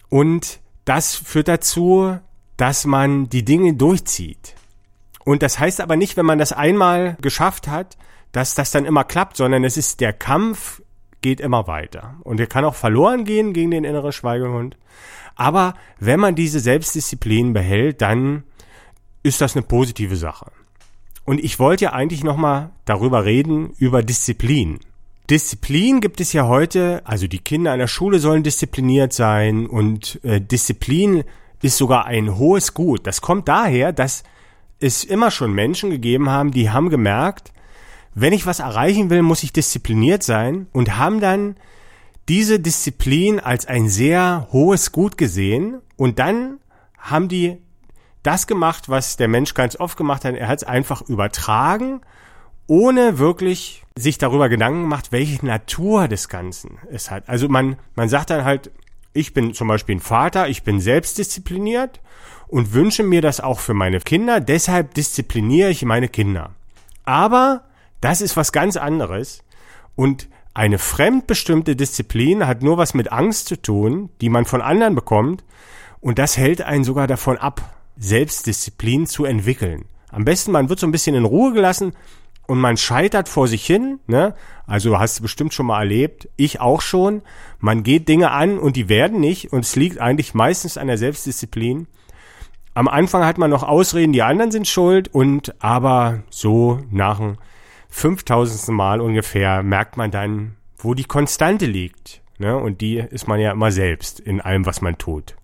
Und 0.09 0.61
das 0.83 1.13
führt 1.13 1.47
dazu, 1.47 2.17
dass 2.57 2.85
man 2.85 3.29
die 3.29 3.45
Dinge 3.45 3.75
durchzieht. 3.75 4.55
Und 5.23 5.43
das 5.43 5.59
heißt 5.59 5.79
aber 5.79 5.95
nicht, 5.95 6.17
wenn 6.17 6.25
man 6.25 6.39
das 6.39 6.53
einmal 6.53 7.17
geschafft 7.21 7.67
hat, 7.67 7.99
dass 8.31 8.55
das 8.55 8.71
dann 8.71 8.85
immer 8.85 9.03
klappt, 9.03 9.37
sondern 9.37 9.63
es 9.63 9.77
ist 9.77 9.99
der 9.99 10.13
Kampf 10.13 10.81
geht 11.21 11.39
immer 11.39 11.67
weiter. 11.67 12.15
Und 12.23 12.39
er 12.39 12.47
kann 12.47 12.65
auch 12.65 12.73
verloren 12.73 13.25
gehen 13.25 13.53
gegen 13.53 13.69
den 13.69 13.83
inneren 13.83 14.11
Schweigehund. 14.11 14.75
Aber 15.35 15.73
wenn 15.99 16.19
man 16.19 16.35
diese 16.35 16.59
Selbstdisziplin 16.59 17.53
behält, 17.53 18.01
dann 18.01 18.43
ist 19.23 19.41
das 19.41 19.55
eine 19.55 19.63
positive 19.63 20.15
Sache. 20.15 20.51
Und 21.25 21.43
ich 21.43 21.59
wollte 21.59 21.85
ja 21.85 21.93
eigentlich 21.93 22.23
nochmal 22.23 22.71
darüber 22.85 23.25
reden, 23.25 23.71
über 23.77 24.03
Disziplin. 24.03 24.79
Disziplin 25.29 26.01
gibt 26.01 26.19
es 26.19 26.33
ja 26.33 26.47
heute, 26.47 27.01
also 27.05 27.27
die 27.27 27.39
Kinder 27.39 27.77
der 27.77 27.87
Schule 27.87 28.19
sollen 28.19 28.43
diszipliniert 28.43 29.13
sein 29.13 29.65
und 29.67 30.19
äh, 30.23 30.41
Disziplin 30.41 31.23
ist 31.61 31.77
sogar 31.77 32.05
ein 32.05 32.37
hohes 32.37 32.73
Gut. 32.73 33.07
Das 33.07 33.21
kommt 33.21 33.47
daher, 33.47 33.93
dass 33.93 34.23
es 34.79 35.03
immer 35.03 35.31
schon 35.31 35.53
Menschen 35.53 35.91
gegeben 35.91 36.29
haben, 36.29 36.51
die 36.51 36.71
haben 36.71 36.89
gemerkt, 36.89 37.53
wenn 38.13 38.33
ich 38.33 38.45
was 38.45 38.59
erreichen 38.59 39.09
will, 39.09 39.21
muss 39.21 39.43
ich 39.43 39.53
diszipliniert 39.53 40.23
sein 40.23 40.67
und 40.73 40.97
haben 40.97 41.21
dann 41.21 41.55
diese 42.31 42.61
Disziplin 42.61 43.41
als 43.41 43.65
ein 43.65 43.89
sehr 43.89 44.47
hohes 44.53 44.93
Gut 44.93 45.17
gesehen 45.17 45.81
und 45.97 46.17
dann 46.17 46.59
haben 46.97 47.27
die 47.27 47.57
das 48.23 48.47
gemacht, 48.47 48.87
was 48.87 49.17
der 49.17 49.27
Mensch 49.27 49.53
ganz 49.53 49.75
oft 49.75 49.97
gemacht 49.97 50.23
hat. 50.23 50.35
Er 50.35 50.47
hat 50.47 50.59
es 50.59 50.63
einfach 50.63 51.01
übertragen 51.01 51.99
ohne 52.67 53.17
wirklich 53.17 53.83
sich 53.97 54.17
darüber 54.17 54.47
Gedanken 54.47 54.83
macht, 54.87 55.11
welche 55.11 55.45
Natur 55.45 56.07
des 56.07 56.29
Ganzen 56.29 56.77
es 56.89 57.11
hat. 57.11 57.27
Also 57.27 57.49
man, 57.49 57.75
man 57.95 58.07
sagt 58.07 58.29
dann 58.29 58.45
halt, 58.45 58.71
ich 59.11 59.33
bin 59.33 59.53
zum 59.53 59.67
Beispiel 59.67 59.97
ein 59.97 59.99
Vater, 59.99 60.47
ich 60.47 60.63
bin 60.63 60.79
selbstdiszipliniert 60.79 61.99
und 62.47 62.71
wünsche 62.71 63.03
mir 63.03 63.21
das 63.21 63.41
auch 63.41 63.59
für 63.59 63.73
meine 63.73 63.99
Kinder, 63.99 64.39
deshalb 64.39 64.93
diszipliniere 64.93 65.69
ich 65.69 65.83
meine 65.83 66.07
Kinder. 66.07 66.51
Aber 67.03 67.65
das 67.99 68.21
ist 68.21 68.37
was 68.37 68.53
ganz 68.53 68.77
anderes. 68.77 69.43
Und 69.97 70.29
eine 70.53 70.79
fremdbestimmte 70.79 71.75
Disziplin 71.75 72.45
hat 72.45 72.61
nur 72.61 72.77
was 72.77 72.93
mit 72.93 73.11
Angst 73.11 73.47
zu 73.47 73.61
tun, 73.61 74.09
die 74.19 74.29
man 74.29 74.45
von 74.45 74.61
anderen 74.61 74.95
bekommt. 74.95 75.43
Und 76.01 76.19
das 76.19 76.37
hält 76.37 76.61
einen 76.61 76.83
sogar 76.83 77.07
davon 77.07 77.37
ab, 77.37 77.75
Selbstdisziplin 77.97 79.05
zu 79.07 79.23
entwickeln. 79.25 79.85
Am 80.09 80.25
besten, 80.25 80.51
man 80.51 80.67
wird 80.67 80.79
so 80.79 80.87
ein 80.87 80.91
bisschen 80.91 81.15
in 81.15 81.23
Ruhe 81.23 81.53
gelassen 81.53 81.93
und 82.47 82.59
man 82.59 82.75
scheitert 82.75 83.29
vor 83.29 83.47
sich 83.47 83.65
hin. 83.65 83.99
Ne? 84.07 84.35
Also 84.67 84.99
hast 84.99 85.19
du 85.19 85.21
bestimmt 85.21 85.53
schon 85.53 85.67
mal 85.67 85.79
erlebt, 85.79 86.27
ich 86.35 86.59
auch 86.59 86.81
schon. 86.81 87.21
Man 87.59 87.83
geht 87.83 88.09
Dinge 88.09 88.31
an 88.31 88.59
und 88.59 88.75
die 88.75 88.89
werden 88.89 89.21
nicht 89.21 89.53
und 89.53 89.61
es 89.61 89.75
liegt 89.75 89.99
eigentlich 89.99 90.33
meistens 90.33 90.77
an 90.77 90.87
der 90.87 90.97
Selbstdisziplin. 90.97 91.87
Am 92.73 92.87
Anfang 92.87 93.23
hat 93.23 93.37
man 93.37 93.49
noch 93.49 93.63
Ausreden, 93.63 94.11
die 94.11 94.23
anderen 94.23 94.51
sind 94.51 94.67
schuld 94.67 95.13
und 95.13 95.61
aber 95.63 96.23
so 96.29 96.79
nach 96.89 97.19
dem 97.19 97.37
5000. 97.91 98.75
Mal 98.75 98.99
ungefähr 98.99 99.61
merkt 99.61 99.97
man 99.97 100.09
dann, 100.09 100.55
wo 100.77 100.95
die 100.95 101.03
Konstante 101.03 101.67
liegt. 101.67 102.21
Ne? 102.39 102.57
Und 102.57 102.81
die 102.81 102.97
ist 102.97 103.27
man 103.27 103.39
ja 103.39 103.51
immer 103.51 103.71
selbst 103.71 104.19
in 104.19 104.41
allem, 104.41 104.65
was 104.65 104.81
man 104.81 104.97
tut. 104.97 105.35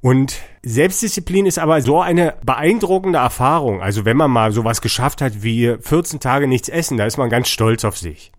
Und 0.00 0.40
Selbstdisziplin 0.62 1.46
ist 1.46 1.58
aber 1.58 1.80
so 1.80 2.00
eine 2.00 2.34
beeindruckende 2.44 3.18
Erfahrung. 3.18 3.82
Also 3.82 4.04
wenn 4.04 4.16
man 4.16 4.30
mal 4.30 4.52
sowas 4.52 4.80
geschafft 4.80 5.20
hat 5.20 5.42
wie 5.42 5.76
14 5.80 6.20
Tage 6.20 6.46
nichts 6.46 6.68
essen, 6.68 6.96
da 6.96 7.06
ist 7.06 7.18
man 7.18 7.30
ganz 7.30 7.48
stolz 7.48 7.84
auf 7.84 7.98
sich 7.98 8.32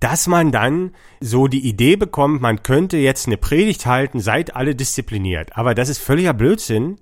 dass 0.00 0.26
man 0.26 0.52
dann 0.52 0.92
so 1.20 1.46
die 1.46 1.66
Idee 1.66 1.96
bekommt, 1.96 2.42
man 2.42 2.62
könnte 2.62 2.98
jetzt 2.98 3.26
eine 3.26 3.36
Predigt 3.36 3.86
halten, 3.86 4.20
seid 4.20 4.54
alle 4.54 4.74
diszipliniert. 4.74 5.56
Aber 5.56 5.74
das 5.74 5.88
ist 5.88 5.98
völliger 5.98 6.34
Blödsinn, 6.34 6.98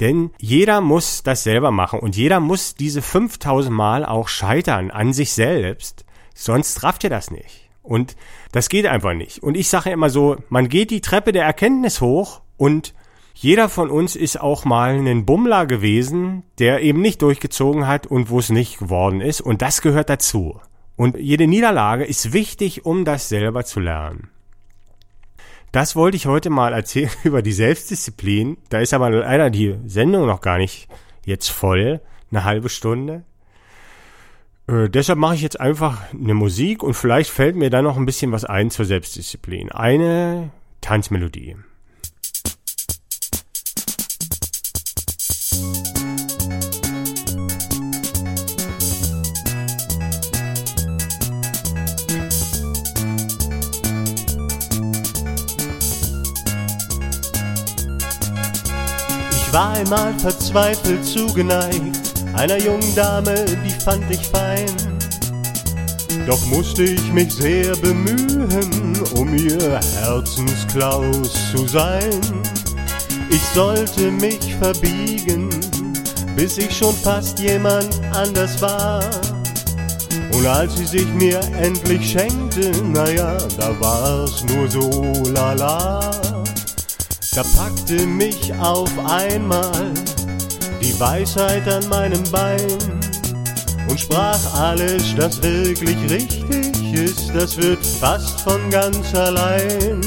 denn 0.00 0.30
jeder 0.38 0.80
muss 0.80 1.22
das 1.22 1.44
selber 1.44 1.70
machen 1.70 2.00
und 2.00 2.16
jeder 2.16 2.40
muss 2.40 2.74
diese 2.74 3.02
5000 3.02 3.74
Mal 3.74 4.04
auch 4.04 4.28
scheitern 4.28 4.90
an 4.90 5.12
sich 5.12 5.32
selbst, 5.32 6.04
sonst 6.34 6.82
rafft 6.82 7.04
ihr 7.04 7.10
das 7.10 7.30
nicht. 7.30 7.68
Und 7.82 8.16
das 8.52 8.68
geht 8.68 8.86
einfach 8.86 9.12
nicht. 9.12 9.42
Und 9.42 9.56
ich 9.56 9.68
sage 9.68 9.90
immer 9.90 10.08
so, 10.08 10.36
man 10.48 10.68
geht 10.68 10.90
die 10.90 11.02
Treppe 11.02 11.32
der 11.32 11.44
Erkenntnis 11.44 12.00
hoch 12.00 12.40
und 12.56 12.94
jeder 13.34 13.68
von 13.68 13.90
uns 13.90 14.16
ist 14.16 14.40
auch 14.40 14.64
mal 14.64 14.94
ein 14.94 15.26
Bummler 15.26 15.66
gewesen, 15.66 16.44
der 16.58 16.82
eben 16.82 17.00
nicht 17.00 17.20
durchgezogen 17.20 17.86
hat 17.86 18.06
und 18.06 18.30
wo 18.30 18.38
es 18.38 18.48
nicht 18.48 18.78
geworden 18.78 19.20
ist. 19.20 19.40
Und 19.40 19.60
das 19.60 19.82
gehört 19.82 20.08
dazu. 20.08 20.60
Und 20.96 21.18
jede 21.18 21.48
Niederlage 21.48 22.04
ist 22.04 22.32
wichtig, 22.32 22.86
um 22.86 23.04
das 23.04 23.28
selber 23.28 23.64
zu 23.64 23.80
lernen. 23.80 24.30
Das 25.74 25.96
wollte 25.96 26.16
ich 26.16 26.26
heute 26.26 26.50
mal 26.50 26.72
erzählen 26.72 27.10
über 27.24 27.42
die 27.42 27.52
Selbstdisziplin. 27.52 28.58
Da 28.68 28.78
ist 28.78 28.94
aber 28.94 29.10
leider 29.10 29.50
die 29.50 29.74
Sendung 29.86 30.24
noch 30.24 30.40
gar 30.40 30.56
nicht 30.56 30.86
jetzt 31.26 31.48
voll, 31.48 32.00
eine 32.30 32.44
halbe 32.44 32.68
Stunde. 32.68 33.24
Äh, 34.68 34.88
deshalb 34.88 35.18
mache 35.18 35.34
ich 35.34 35.42
jetzt 35.42 35.58
einfach 35.58 36.02
eine 36.12 36.34
Musik 36.34 36.84
und 36.84 36.94
vielleicht 36.94 37.28
fällt 37.28 37.56
mir 37.56 37.70
da 37.70 37.82
noch 37.82 37.96
ein 37.96 38.06
bisschen 38.06 38.30
was 38.30 38.44
ein 38.44 38.70
zur 38.70 38.84
Selbstdisziplin. 38.84 39.72
Eine 39.72 40.50
Tanzmelodie. 40.80 41.56
War 59.54 59.74
einmal 59.74 60.12
verzweifelt 60.18 61.04
zugeneigt 61.04 61.96
einer 62.34 62.58
jungen 62.58 62.92
Dame, 62.96 63.44
die 63.64 63.70
fand 63.84 64.04
ich 64.10 64.26
fein. 64.26 64.66
Doch 66.26 66.44
musste 66.46 66.82
ich 66.82 67.12
mich 67.12 67.32
sehr 67.32 67.76
bemühen, 67.76 69.00
um 69.14 69.32
ihr 69.32 69.78
Herzensklaus 70.00 71.52
zu 71.52 71.68
sein. 71.68 72.20
Ich 73.30 73.42
sollte 73.54 74.10
mich 74.10 74.56
verbiegen, 74.56 75.48
bis 76.34 76.58
ich 76.58 76.76
schon 76.76 76.94
fast 76.96 77.38
jemand 77.38 78.00
anders 78.12 78.60
war. 78.60 79.04
Und 80.32 80.46
als 80.48 80.76
sie 80.76 80.86
sich 80.86 81.06
mir 81.14 81.38
endlich 81.60 82.10
schenkte, 82.10 82.72
naja, 82.82 83.38
da 83.56 83.78
war's 83.78 84.44
nur 84.48 84.68
so 84.68 85.22
lala. 85.32 86.23
Da 87.34 87.42
packte 87.42 88.06
mich 88.06 88.54
auf 88.60 88.90
einmal 89.08 89.92
die 90.80 91.00
Weisheit 91.00 91.66
an 91.66 91.88
meinem 91.88 92.22
Bein 92.30 92.78
und 93.88 93.98
sprach 93.98 94.38
alles, 94.54 95.16
das 95.16 95.42
wirklich 95.42 95.98
richtig 96.08 96.92
ist, 96.92 97.32
das 97.34 97.56
wird 97.56 97.84
fast 97.84 98.40
von 98.42 98.70
ganz 98.70 99.12
allein. 99.16 100.00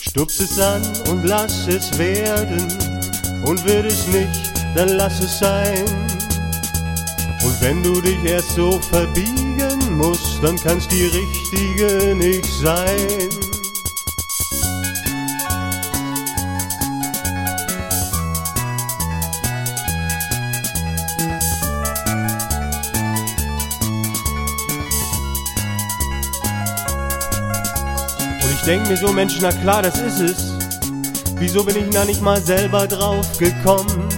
Stups 0.00 0.40
es 0.40 0.58
an 0.58 0.80
und 1.10 1.24
lass 1.24 1.68
es 1.68 1.98
werden 1.98 2.68
und 3.44 3.62
wird 3.66 3.84
es 3.84 4.06
nicht, 4.06 4.50
dann 4.74 4.88
lass 4.96 5.20
es 5.20 5.40
sein. 5.40 5.84
Und 7.44 7.60
wenn 7.60 7.82
du 7.82 8.00
dich 8.00 8.24
erst 8.24 8.52
so 8.52 8.80
verbiegen 8.90 9.98
musst, 9.98 10.42
dann 10.42 10.56
kann's 10.56 10.88
die 10.88 11.04
richtige 11.04 12.14
nicht 12.14 12.46
sein. 12.62 13.49
Denk 28.62 28.88
mir 28.88 28.96
so, 28.96 29.12
Mensch, 29.12 29.38
na 29.40 29.50
klar, 29.50 29.82
das 29.82 30.00
ist 30.00 30.20
es. 30.20 30.52
Wieso 31.36 31.64
bin 31.64 31.76
ich 31.76 31.90
da 31.90 32.04
nicht 32.04 32.20
mal 32.20 32.40
selber 32.40 32.86
drauf 32.86 33.26
gekommen? 33.38 34.08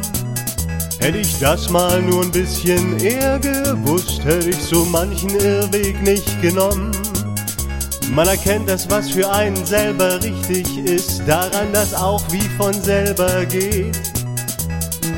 Hätte 0.99 1.19
ich 1.19 1.39
das 1.39 1.69
mal 1.71 2.01
nur 2.03 2.23
ein 2.23 2.31
bisschen 2.31 2.99
eher 2.99 3.39
gewusst, 3.39 4.25
hätte 4.25 4.51
ich 4.51 4.63
so 4.63 4.85
manchen 4.85 5.31
Irrweg 5.31 6.01
nicht 6.03 6.41
genommen. 6.41 6.93
Man 8.11 8.29
erkennt 8.29 8.69
das, 8.69 8.91
was 8.91 9.11
für 9.11 9.31
einen 9.31 9.65
selber 9.65 10.23
richtig 10.23 10.79
ist, 10.79 11.23
daran, 11.27 11.73
dass 11.73 11.95
auch 11.95 12.23
wie 12.31 12.49
von 12.57 12.73
selber 12.73 13.45
geht. 13.47 13.97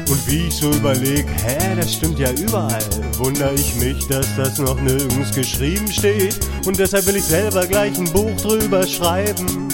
Und 0.08 0.26
wie 0.28 0.46
ich 0.46 0.54
so 0.54 0.70
überleg, 0.70 1.26
hä, 1.44 1.74
das 1.76 1.94
stimmt 1.94 2.18
ja 2.18 2.30
überall, 2.30 2.84
wundere 3.18 3.54
ich 3.54 3.74
mich, 3.76 4.06
dass 4.08 4.26
das 4.36 4.58
noch 4.58 4.80
nirgends 4.80 5.34
geschrieben 5.34 5.90
steht. 5.90 6.38
Und 6.66 6.78
deshalb 6.78 7.06
will 7.06 7.16
ich 7.16 7.24
selber 7.24 7.66
gleich 7.66 7.98
ein 7.98 8.10
Buch 8.12 8.34
drüber 8.40 8.86
schreiben 8.86 9.68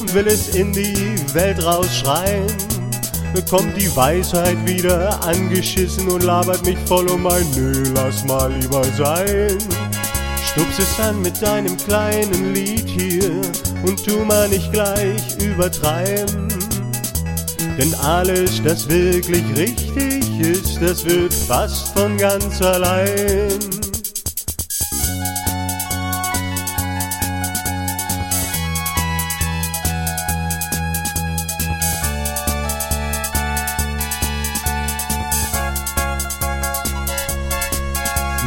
und 0.00 0.14
will 0.14 0.26
es 0.26 0.54
in 0.54 0.72
die 0.72 1.14
Welt 1.32 1.64
rausschreien. 1.64 2.46
Kommt 3.50 3.76
die 3.80 3.94
Weisheit 3.94 4.56
wieder 4.66 5.22
angeschissen 5.22 6.08
und 6.08 6.22
labert 6.24 6.64
mich 6.66 6.78
voll 6.86 7.08
um 7.10 7.26
ein 7.26 7.46
Nö, 7.54 7.84
lass 7.94 8.24
mal 8.24 8.52
lieber 8.52 8.82
sein. 8.96 9.58
Stups 10.44 10.78
es 10.78 10.98
an 10.98 11.20
mit 11.22 11.40
deinem 11.40 11.76
kleinen 11.76 12.54
Lied 12.54 12.88
hier 12.88 13.30
und 13.84 14.04
tu 14.04 14.24
mal 14.24 14.48
nicht 14.48 14.72
gleich 14.72 15.36
übertreiben. 15.38 16.48
Denn 17.78 17.94
alles, 17.96 18.62
das 18.64 18.88
wirklich 18.88 19.44
richtig 19.54 20.40
ist, 20.40 20.80
das 20.80 21.04
wird 21.04 21.32
fast 21.32 21.88
von 21.96 22.16
ganz 22.16 22.60
allein. 22.62 23.75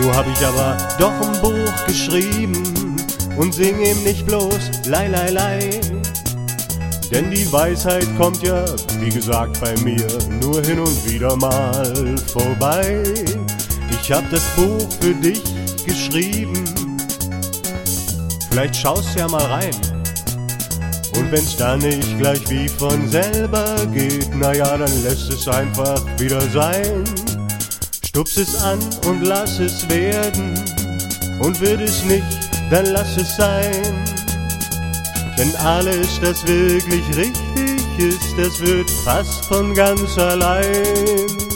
Nur 0.02 0.16
hab 0.16 0.26
ich 0.28 0.46
aber 0.46 0.78
doch 0.98 1.12
ein 1.22 1.42
Buch 1.42 1.86
geschrieben 1.86 2.96
und 3.38 3.54
sing 3.54 3.76
ihm 3.84 4.02
nicht 4.04 4.26
bloß 4.26 4.88
Lei, 4.88 5.08
Lei, 5.08 5.30
Lei. 5.30 5.82
Denn 7.12 7.32
die 7.32 7.52
Weisheit 7.52 8.08
kommt 8.18 8.42
ja, 8.44 8.64
wie 9.00 9.10
gesagt, 9.10 9.60
bei 9.60 9.76
mir 9.82 10.08
nur 10.42 10.62
hin 10.62 10.80
und 10.80 11.10
wieder 11.10 11.36
mal 11.36 12.16
vorbei. 12.32 13.04
Ich 14.02 14.12
hab 14.12 14.30
das 14.32 14.44
Buch 14.56 14.88
für 15.02 15.14
dich 15.16 15.44
geschrieben, 15.86 16.64
vielleicht 18.50 18.76
schaust 18.76 19.18
ja 19.18 19.28
mal 19.28 19.44
rein. 19.46 19.76
Und 21.16 21.32
wenn's 21.32 21.58
dann 21.58 21.80
nicht 21.80 22.18
gleich 22.18 22.48
wie 22.50 22.70
von 22.70 23.08
selber 23.10 23.76
geht, 23.94 24.34
naja, 24.36 24.78
dann 24.78 25.04
lässt 25.04 25.30
es 25.32 25.48
einfach 25.48 26.02
wieder 26.18 26.42
sein. 26.52 27.04
Stups 28.10 28.38
es 28.38 28.56
an 28.64 28.80
und 29.08 29.22
lass 29.22 29.60
es 29.60 29.88
werden. 29.88 30.56
Und 31.40 31.62
wird 31.62 31.80
es 31.80 32.04
nicht, 32.06 32.26
dann 32.72 32.88
lass 32.88 33.16
es 33.18 33.36
sein. 33.36 33.84
Denn 35.38 35.56
alles, 35.58 36.20
das 36.20 36.44
wirklich 36.48 37.06
richtig 37.16 38.00
ist, 38.00 38.36
das 38.36 38.60
wird 38.62 38.90
fast 39.06 39.46
von 39.46 39.76
ganz 39.76 40.18
allein. 40.18 41.49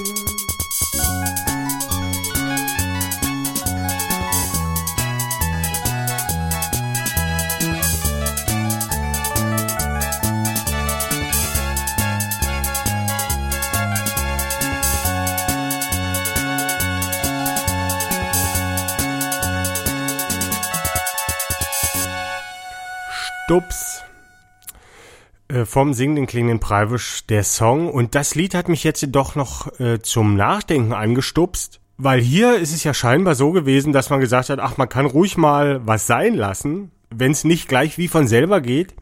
Vom 25.74 25.96
singenden 25.96 26.28
klingenden 26.28 26.60
Preibisch 26.60 27.26
der 27.26 27.44
Song 27.44 27.90
und 27.90 28.14
das 28.14 28.36
Lied 28.36 28.54
hat 28.54 28.70
mich 28.70 28.84
jetzt 28.84 29.04
doch 29.10 29.34
noch 29.34 29.80
äh, 29.80 30.00
zum 30.00 30.36
Nachdenken 30.36 30.94
angestupst, 30.94 31.82
weil 31.98 32.22
hier 32.22 32.60
ist 32.60 32.76
es 32.76 32.84
ja 32.84 32.94
scheinbar 32.94 33.34
so 33.34 33.52
gewesen, 33.52 33.92
dass 33.92 34.12
man 34.12 34.20
gesagt 34.20 34.50
hat, 34.50 34.60
ach, 34.60 34.78
man 34.78 34.88
kann 34.88 35.08
ruhig 35.08 35.36
mal 35.36 35.82
was 35.84 36.06
sein 36.06 36.36
lassen, 36.36 36.92
wenn 37.10 37.32
es 37.32 37.44
nicht 37.44 37.68
gleich 37.68 37.98
wie 37.98 38.08
von 38.08 38.28
selber 38.28 38.62
geht 38.62 38.94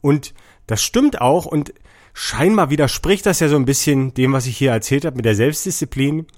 und 0.00 0.32
das 0.66 0.82
stimmt 0.82 1.20
auch 1.20 1.44
und 1.44 1.74
scheinbar 2.14 2.70
widerspricht 2.70 3.26
das 3.26 3.40
ja 3.40 3.48
so 3.48 3.56
ein 3.56 3.66
bisschen 3.66 4.14
dem, 4.14 4.32
was 4.32 4.46
ich 4.46 4.56
hier 4.56 4.70
erzählt 4.70 5.04
habe 5.04 5.16
mit 5.16 5.26
der 5.26 5.34
Selbstdisziplin. 5.34 6.28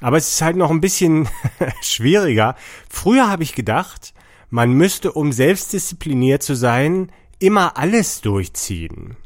Aber 0.00 0.16
es 0.16 0.30
ist 0.30 0.42
halt 0.42 0.56
noch 0.56 0.72
ein 0.72 0.80
bisschen 0.80 1.28
schwieriger. 1.80 2.56
Früher 2.90 3.30
habe 3.30 3.44
ich 3.44 3.54
gedacht, 3.54 4.14
man 4.50 4.72
müsste, 4.72 5.12
um 5.12 5.30
selbstdiszipliniert 5.30 6.42
zu 6.42 6.56
sein, 6.56 7.12
immer 7.42 7.76
alles 7.76 8.20
durchziehen. 8.20 9.16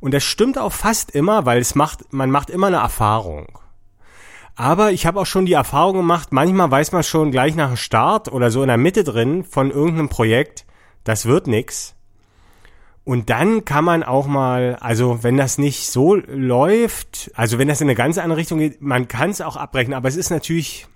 Und 0.00 0.12
das 0.12 0.24
stimmt 0.24 0.58
auch 0.58 0.72
fast 0.72 1.12
immer, 1.12 1.46
weil 1.46 1.60
es 1.60 1.74
macht, 1.74 2.12
man 2.12 2.30
macht 2.30 2.50
immer 2.50 2.66
eine 2.66 2.76
Erfahrung. 2.76 3.58
Aber 4.56 4.92
ich 4.92 5.06
habe 5.06 5.20
auch 5.20 5.26
schon 5.26 5.46
die 5.46 5.54
Erfahrung 5.54 5.96
gemacht, 5.96 6.32
manchmal 6.32 6.70
weiß 6.70 6.92
man 6.92 7.02
schon 7.02 7.30
gleich 7.30 7.54
nach 7.54 7.68
dem 7.68 7.76
Start 7.76 8.30
oder 8.30 8.50
so 8.50 8.62
in 8.62 8.68
der 8.68 8.76
Mitte 8.76 9.02
drin 9.02 9.44
von 9.44 9.70
irgendeinem 9.70 10.08
Projekt, 10.08 10.64
das 11.02 11.26
wird 11.26 11.46
nix. 11.46 11.94
Und 13.02 13.28
dann 13.28 13.64
kann 13.64 13.84
man 13.84 14.02
auch 14.02 14.26
mal, 14.26 14.76
also 14.80 15.22
wenn 15.22 15.36
das 15.36 15.58
nicht 15.58 15.88
so 15.88 16.14
läuft, 16.14 17.30
also 17.34 17.58
wenn 17.58 17.68
das 17.68 17.80
in 17.80 17.88
eine 17.88 17.94
ganz 17.94 18.16
andere 18.16 18.38
Richtung 18.38 18.60
geht, 18.60 18.80
man 18.80 19.08
kann 19.08 19.30
es 19.30 19.42
auch 19.42 19.56
abbrechen, 19.56 19.92
aber 19.92 20.08
es 20.08 20.16
ist 20.16 20.30
natürlich, 20.30 20.86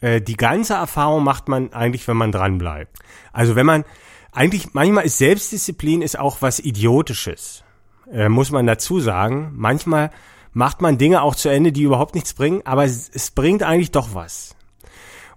äh, 0.00 0.22
die 0.22 0.36
ganze 0.36 0.74
Erfahrung 0.74 1.24
macht 1.24 1.48
man 1.48 1.72
eigentlich, 1.72 2.08
wenn 2.08 2.16
man 2.16 2.32
dran 2.32 2.56
bleibt. 2.56 2.98
Also 3.32 3.54
wenn 3.54 3.66
man, 3.66 3.84
eigentlich, 4.32 4.72
manchmal 4.72 5.04
ist 5.04 5.18
Selbstdisziplin 5.18 6.02
ist 6.02 6.18
auch 6.18 6.38
was 6.40 6.58
Idiotisches, 6.58 7.62
äh, 8.10 8.28
muss 8.28 8.50
man 8.50 8.66
dazu 8.66 8.98
sagen. 8.98 9.52
Manchmal 9.54 10.10
macht 10.52 10.80
man 10.80 10.98
Dinge 10.98 11.22
auch 11.22 11.34
zu 11.34 11.48
Ende, 11.48 11.72
die 11.72 11.82
überhaupt 11.82 12.14
nichts 12.14 12.32
bringen, 12.32 12.62
aber 12.64 12.84
es, 12.84 13.10
es 13.12 13.30
bringt 13.30 13.62
eigentlich 13.62 13.90
doch 13.90 14.14
was. 14.14 14.54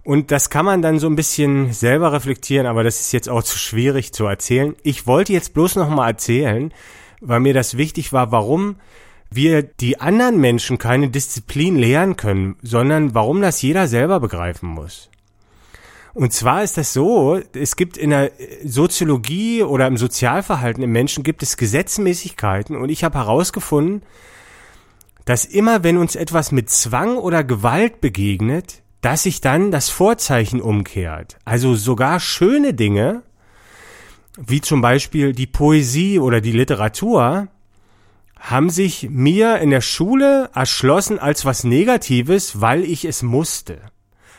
Und 0.02 0.30
das 0.30 0.50
kann 0.50 0.64
man 0.64 0.82
dann 0.82 0.98
so 0.98 1.08
ein 1.08 1.16
bisschen 1.16 1.72
selber 1.72 2.12
reflektieren, 2.12 2.66
aber 2.66 2.84
das 2.84 3.00
ist 3.00 3.12
jetzt 3.12 3.28
auch 3.28 3.42
zu 3.42 3.58
schwierig 3.58 4.12
zu 4.12 4.24
erzählen. 4.26 4.76
Ich 4.82 5.06
wollte 5.06 5.32
jetzt 5.32 5.52
bloß 5.52 5.76
noch 5.76 5.88
mal 5.88 6.08
erzählen, 6.08 6.72
weil 7.20 7.40
mir 7.40 7.54
das 7.54 7.76
wichtig 7.76 8.12
war, 8.12 8.30
warum 8.30 8.76
wir 9.30 9.62
die 9.62 10.00
anderen 10.00 10.40
Menschen 10.40 10.78
keine 10.78 11.08
Disziplin 11.08 11.76
lehren 11.76 12.16
können, 12.16 12.56
sondern 12.62 13.14
warum 13.14 13.40
das 13.42 13.60
jeder 13.60 13.88
selber 13.88 14.20
begreifen 14.20 14.68
muss. 14.68 15.10
Und 16.16 16.32
zwar 16.32 16.62
ist 16.62 16.78
das 16.78 16.94
so, 16.94 17.38
es 17.52 17.76
gibt 17.76 17.98
in 17.98 18.08
der 18.08 18.32
Soziologie 18.64 19.62
oder 19.62 19.86
im 19.86 19.98
Sozialverhalten 19.98 20.82
im 20.82 20.90
Menschen 20.90 21.22
gibt 21.22 21.42
es 21.42 21.58
Gesetzmäßigkeiten 21.58 22.74
und 22.74 22.88
ich 22.88 23.04
habe 23.04 23.18
herausgefunden, 23.18 24.00
dass 25.26 25.44
immer 25.44 25.84
wenn 25.84 25.98
uns 25.98 26.16
etwas 26.16 26.52
mit 26.52 26.70
Zwang 26.70 27.18
oder 27.18 27.44
Gewalt 27.44 28.00
begegnet, 28.00 28.82
dass 29.02 29.24
sich 29.24 29.42
dann 29.42 29.70
das 29.70 29.90
Vorzeichen 29.90 30.62
umkehrt. 30.62 31.36
Also 31.44 31.74
sogar 31.74 32.18
schöne 32.18 32.72
Dinge, 32.72 33.22
wie 34.38 34.62
zum 34.62 34.80
Beispiel 34.80 35.34
die 35.34 35.46
Poesie 35.46 36.18
oder 36.18 36.40
die 36.40 36.52
Literatur, 36.52 37.48
haben 38.40 38.70
sich 38.70 39.10
mir 39.10 39.58
in 39.58 39.68
der 39.68 39.82
Schule 39.82 40.48
erschlossen 40.54 41.18
als 41.18 41.44
was 41.44 41.62
Negatives, 41.62 42.62
weil 42.62 42.84
ich 42.84 43.04
es 43.04 43.22
musste. 43.22 43.82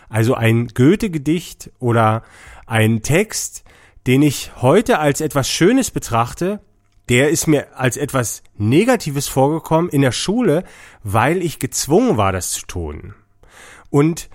Also 0.10 0.36
ein 0.36 0.68
Goethe-Gedicht 0.68 1.72
oder 1.80 2.24
ein 2.66 3.02
Text, 3.02 3.64
den 4.06 4.22
ich 4.22 4.52
heute 4.62 5.00
als 5.00 5.22
etwas 5.22 5.50
Schönes 5.50 5.92
betrachte, 5.92 6.62
der 7.10 7.30
ist 7.30 7.48
mir 7.48 7.78
als 7.78 7.98
etwas 7.98 8.44
Negatives 8.58 9.28
vorgekommen 9.28 9.90
in 9.90 10.02
der 10.02 10.12
Schule, 10.12 10.64
weil 11.04 11.42
ich 11.42 11.60
gezwungen 11.60 12.18
war, 12.18 12.32
das 12.32 12.52
zu 12.52 12.66
tun. 12.66 13.16
Und 13.90 14.30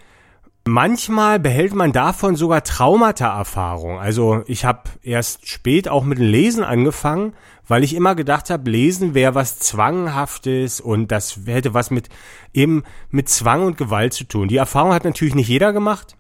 Manchmal 0.65 1.41
behält 1.41 1.75
man 1.75 1.93
davon 1.93 2.37
sogar 2.37 2.63
Traumata-Erfahrung. 2.63 3.99
Also 3.99 4.45
ich 4.47 4.65
habe 4.65 4.83
erst 5.03 5.49
spät 5.49 5.89
auch 5.89 6.05
mit 6.05 6.19
dem 6.19 6.27
Lesen 6.27 6.63
angefangen, 6.63 7.33
weil 7.67 7.83
ich 7.83 7.97
immer 7.97 8.15
gedacht 8.15 8.49
habe, 8.49 8.71
Lesen 8.71 9.15
wäre 9.15 9.35
was 9.35 9.59
Zwanghaftes 9.59 10.81
und 10.81 11.11
das 11.11 11.41
hätte 11.47 11.75
was 11.75 11.91
mit 11.91 12.11
eben 12.53 12.85
mit 13.11 13.29
Zwang 13.29 13.65
und 13.65 13.77
Gewalt 13.77 14.13
zu 14.13 14.23
tun. 14.25 14.47
Die 14.47 14.57
Erfahrung 14.57 14.93
hat 14.93 15.05
natürlich 15.05 15.35
nicht 15.35 15.49
jeder 15.49 15.73
gemacht, 15.73 16.17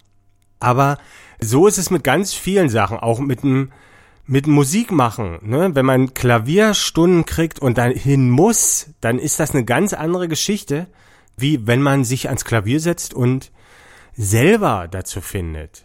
aber 0.58 0.98
so 1.40 1.68
ist 1.68 1.78
es 1.78 1.90
mit 1.90 2.02
ganz 2.02 2.34
vielen 2.34 2.68
Sachen, 2.68 2.98
auch 2.98 3.20
mit 3.20 3.44
dem 3.44 3.70
mit 4.26 4.46
Musik 4.46 4.90
machen. 4.92 5.38
Ne? 5.42 5.74
Wenn 5.74 5.86
man 5.86 6.14
Klavierstunden 6.14 7.26
kriegt 7.26 7.58
und 7.58 7.78
dann 7.78 7.92
hin 7.92 8.30
muss, 8.30 8.90
dann 9.00 9.18
ist 9.18 9.40
das 9.40 9.52
eine 9.52 9.64
ganz 9.64 9.92
andere 9.92 10.26
Geschichte, 10.26 10.86
wie 11.36 11.66
wenn 11.66 11.82
man 11.82 12.04
sich 12.04 12.28
ans 12.28 12.44
Klavier 12.44 12.80
setzt 12.80 13.14
und 13.14 13.50
selber 14.22 14.88
dazu 14.90 15.20
findet. 15.20 15.84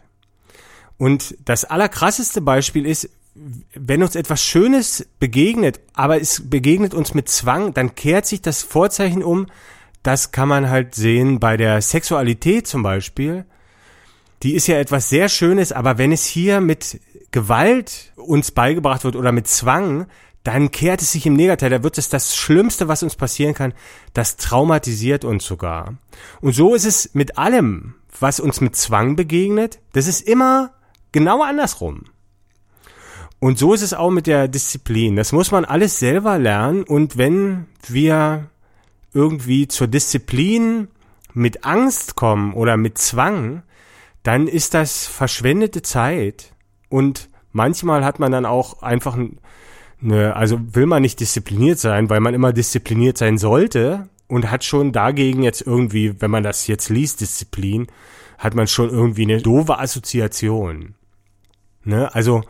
Und 0.97 1.35
das 1.45 1.65
allerkrasseste 1.65 2.41
Beispiel 2.41 2.85
ist, 2.85 3.09
wenn 3.73 4.01
uns 4.01 4.15
etwas 4.15 4.41
Schönes 4.41 5.07
begegnet, 5.19 5.79
aber 5.93 6.19
es 6.19 6.49
begegnet 6.49 6.93
uns 6.93 7.13
mit 7.13 7.29
Zwang, 7.29 7.73
dann 7.73 7.93
kehrt 7.93 8.25
sich 8.25 8.41
das 8.41 8.63
Vorzeichen 8.63 9.23
um. 9.23 9.47
Das 10.01 10.31
kann 10.31 10.49
man 10.49 10.69
halt 10.69 10.95
sehen 10.95 11.39
bei 11.39 11.57
der 11.57 11.81
Sexualität 11.81 12.67
zum 12.67 12.81
Beispiel. 12.81 13.45
Die 14.43 14.55
ist 14.55 14.67
ja 14.67 14.77
etwas 14.77 15.09
sehr 15.09 15.29
Schönes, 15.29 15.71
aber 15.71 15.97
wenn 15.97 16.11
es 16.11 16.25
hier 16.25 16.61
mit 16.61 16.99
Gewalt 17.31 18.13
uns 18.15 18.51
beigebracht 18.51 19.03
wird 19.03 19.15
oder 19.15 19.31
mit 19.31 19.47
Zwang, 19.47 20.07
dann 20.47 20.71
kehrt 20.71 21.01
es 21.01 21.11
sich 21.11 21.25
im 21.25 21.33
Negativ. 21.35 21.69
Da 21.69 21.83
wird 21.83 21.97
es 21.97 22.09
das 22.09 22.35
Schlimmste, 22.35 22.87
was 22.87 23.03
uns 23.03 23.15
passieren 23.15 23.53
kann. 23.53 23.73
Das 24.13 24.37
traumatisiert 24.37 25.25
uns 25.25 25.45
sogar. 25.45 25.95
Und 26.41 26.53
so 26.53 26.73
ist 26.73 26.85
es 26.85 27.13
mit 27.13 27.37
allem 27.37 27.95
was 28.21 28.39
uns 28.39 28.61
mit 28.61 28.75
Zwang 28.75 29.15
begegnet, 29.15 29.79
das 29.93 30.07
ist 30.07 30.21
immer 30.27 30.71
genau 31.11 31.41
andersrum. 31.43 32.05
Und 33.39 33.59
so 33.59 33.73
ist 33.73 33.83
es 33.83 33.93
auch 33.93 34.09
mit 34.09 34.27
der 34.27 34.47
Disziplin. 34.47 35.15
Das 35.15 35.31
muss 35.31 35.51
man 35.51 35.63
alles 35.63 35.99
selber 35.99 36.39
lernen. 36.39 36.83
Und 36.83 37.17
wenn 37.17 37.67
wir 37.87 38.49
irgendwie 39.13 39.67
zur 39.67 39.87
Disziplin 39.87 40.87
mit 41.33 41.63
Angst 41.63 42.15
kommen 42.15 42.53
oder 42.53 42.77
mit 42.77 42.97
Zwang, 42.97 43.61
dann 44.23 44.47
ist 44.47 44.73
das 44.73 45.05
verschwendete 45.05 45.83
Zeit. 45.83 46.53
Und 46.89 47.29
manchmal 47.51 48.03
hat 48.03 48.17
man 48.17 48.31
dann 48.31 48.47
auch 48.47 48.81
einfach 48.81 49.15
eine, 50.01 50.35
also 50.35 50.59
will 50.73 50.85
man 50.85 51.01
nicht 51.01 51.19
diszipliniert 51.19 51.79
sein, 51.79 52.09
weil 52.09 52.19
man 52.19 52.33
immer 52.33 52.53
diszipliniert 52.53 53.17
sein 53.17 53.37
sollte, 53.37 54.09
und 54.27 54.51
hat 54.51 54.63
schon 54.63 54.91
dagegen 54.91 55.43
jetzt 55.43 55.61
irgendwie, 55.61 56.21
wenn 56.21 56.31
man 56.31 56.43
das 56.43 56.67
jetzt 56.67 56.89
liest, 56.89 57.21
Disziplin, 57.21 57.87
hat 58.37 58.55
man 58.55 58.67
schon 58.67 58.89
irgendwie 58.89 59.23
eine 59.23 59.41
doofe 59.41 59.79
Assoziation. 59.79 60.95
Ne? 61.83 62.13
Also 62.13 62.43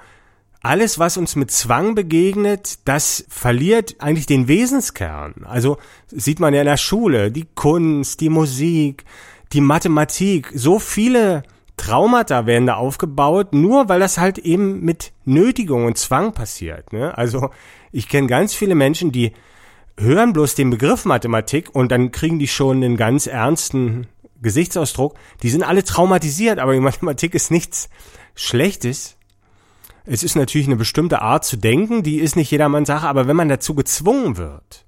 alles, 0.61 0.99
was 0.99 1.17
uns 1.17 1.35
mit 1.35 1.51
Zwang 1.51 1.95
begegnet, 1.95 2.79
das 2.85 3.25
verliert 3.29 3.95
eigentlich 3.99 4.25
den 4.25 4.47
Wesenskern. 4.47 5.45
Also 5.45 5.77
sieht 6.07 6.39
man 6.39 6.53
ja 6.53 6.61
in 6.61 6.67
der 6.67 6.77
Schule, 6.77 7.31
die 7.31 7.45
Kunst, 7.55 8.19
die 8.21 8.29
Musik, 8.29 9.05
die 9.53 9.61
Mathematik, 9.61 10.51
so 10.53 10.79
viele 10.79 11.43
Traumata 11.77 12.45
werden 12.45 12.67
da 12.67 12.75
aufgebaut, 12.75 13.53
nur 13.53 13.87
weil 13.87 13.99
das 13.99 14.17
halt 14.17 14.39
eben 14.39 14.81
mit 14.81 15.13
Nötigung 15.25 15.85
und 15.85 15.97
Zwang 15.97 16.33
passiert. 16.33 16.91
Ne? 16.91 17.17
Also 17.17 17.51
ich 17.91 18.09
kenne 18.09 18.27
ganz 18.27 18.53
viele 18.53 18.75
Menschen, 18.75 19.11
die 19.11 19.33
hören 19.97 20.33
bloß 20.33 20.55
den 20.55 20.69
Begriff 20.69 21.05
Mathematik 21.05 21.73
und 21.73 21.91
dann 21.91 22.11
kriegen 22.11 22.39
die 22.39 22.47
schon 22.47 22.77
einen 22.77 22.97
ganz 22.97 23.27
ernsten 23.27 24.07
Gesichtsausdruck. 24.41 25.15
Die 25.43 25.49
sind 25.49 25.63
alle 25.63 25.83
traumatisiert, 25.83 26.59
aber 26.59 26.73
die 26.73 26.79
Mathematik 26.79 27.33
ist 27.33 27.51
nichts 27.51 27.89
Schlechtes. 28.35 29.17
Es 30.05 30.23
ist 30.23 30.35
natürlich 30.35 30.67
eine 30.67 30.75
bestimmte 30.75 31.21
Art 31.21 31.45
zu 31.45 31.57
denken, 31.57 32.03
die 32.03 32.19
ist 32.19 32.35
nicht 32.35 32.51
jedermanns 32.51 32.87
Sache, 32.87 33.07
aber 33.07 33.27
wenn 33.27 33.35
man 33.35 33.49
dazu 33.49 33.75
gezwungen 33.75 34.37
wird, 34.37 34.85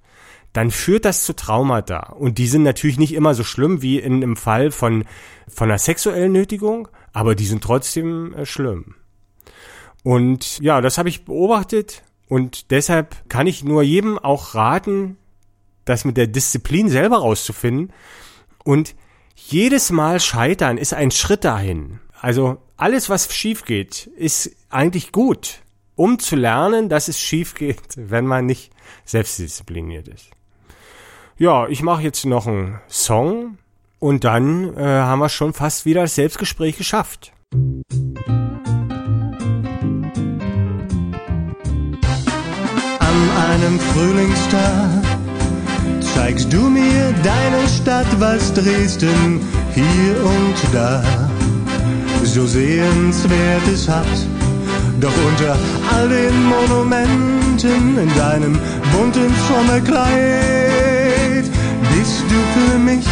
dann 0.54 0.72
führt 0.72 1.06
das 1.06 1.24
zu 1.24 1.36
Traumata. 1.36 2.14
Und 2.14 2.38
die 2.38 2.48
sind 2.48 2.64
natürlich 2.64 2.98
nicht 2.98 3.14
immer 3.14 3.36
so 3.36 3.44
schlimm 3.44 3.82
wie 3.82 4.00
in 4.00 4.16
einem 4.16 4.36
Fall 4.36 4.72
von, 4.72 5.06
von 5.48 5.70
einer 5.70 5.78
sexuellen 5.78 6.32
Nötigung, 6.32 6.88
aber 7.14 7.36
die 7.36 7.46
sind 7.46 7.64
trotzdem 7.64 8.34
äh, 8.34 8.46
schlimm. 8.46 8.96
Und 10.04 10.60
ja, 10.60 10.82
das 10.82 10.98
habe 10.98 11.10
ich 11.10 11.26
beobachtet 11.26 12.04
und 12.28 12.72
deshalb 12.72 13.16
kann 13.30 13.48
ich 13.48 13.64
nur 13.64 13.84
jedem 13.84 14.18
auch 14.18 14.56
raten, 14.56 15.18
das 15.86 16.06
mit 16.06 16.18
der 16.18 16.28
Disziplin 16.28 16.90
selber 16.90 17.18
rauszufinden. 17.18 17.92
Und 18.64 18.96
jedes 19.36 19.90
Mal 19.92 20.20
scheitern 20.20 20.78
ist 20.78 20.94
ein 20.94 21.12
Schritt 21.12 21.44
dahin. 21.44 22.00
Also 22.22 22.58
alles, 22.78 23.10
was 23.10 23.34
schief 23.34 23.66
geht, 23.66 24.08
ist 24.16 24.56
eigentlich 24.70 25.12
gut, 25.12 25.62
um 25.96 26.20
zu 26.20 26.36
lernen, 26.36 26.88
dass 26.88 27.08
es 27.08 27.20
schief 27.20 27.56
geht, 27.56 27.82
wenn 27.96 28.26
man 28.26 28.46
nicht 28.46 28.72
selbstdiszipliniert 29.06 30.08
ist. 30.08 30.30
Ja, 31.40 31.68
ich 31.68 31.82
mache 31.82 32.04
jetzt 32.04 32.26
noch 32.26 32.46
einen 32.46 32.80
Song 32.88 33.58
und 33.98 34.24
dann 34.24 34.78
äh, 34.78 34.84
haben 34.84 35.20
wir 35.20 35.30
schon 35.30 35.54
fast 35.54 35.86
wieder 35.86 36.02
das 36.02 36.16
Selbstgespräch 36.16 36.78
geschafft. 36.78 37.32
jedem 43.70 43.80
Frühlingstag 43.80 45.04
zeigst 46.16 46.52
du 46.52 46.70
mir 46.70 47.14
deine 47.24 47.68
Stadt, 47.68 48.08
was 48.20 48.54
Dresden 48.54 49.42
hier 49.74 50.16
und 50.24 50.74
da 50.74 51.04
so 52.24 52.46
sehenswert 52.46 53.68
es 53.72 53.88
hat. 53.88 54.06
Doch 55.00 55.14
unter 55.28 55.58
all 55.94 56.10
den 56.10 56.44
Monumenten 56.44 57.98
in 57.98 58.16
deinem 58.16 58.60
bunten 58.92 59.34
Sommerkleid 59.48 60.79
bist 61.96 62.24
du 62.30 62.60
für 62.60 62.80
mich 62.80 63.06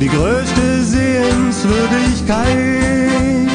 die 0.00 0.08
größte 0.08 0.84
Sehenswürdigkeit. 0.84 3.48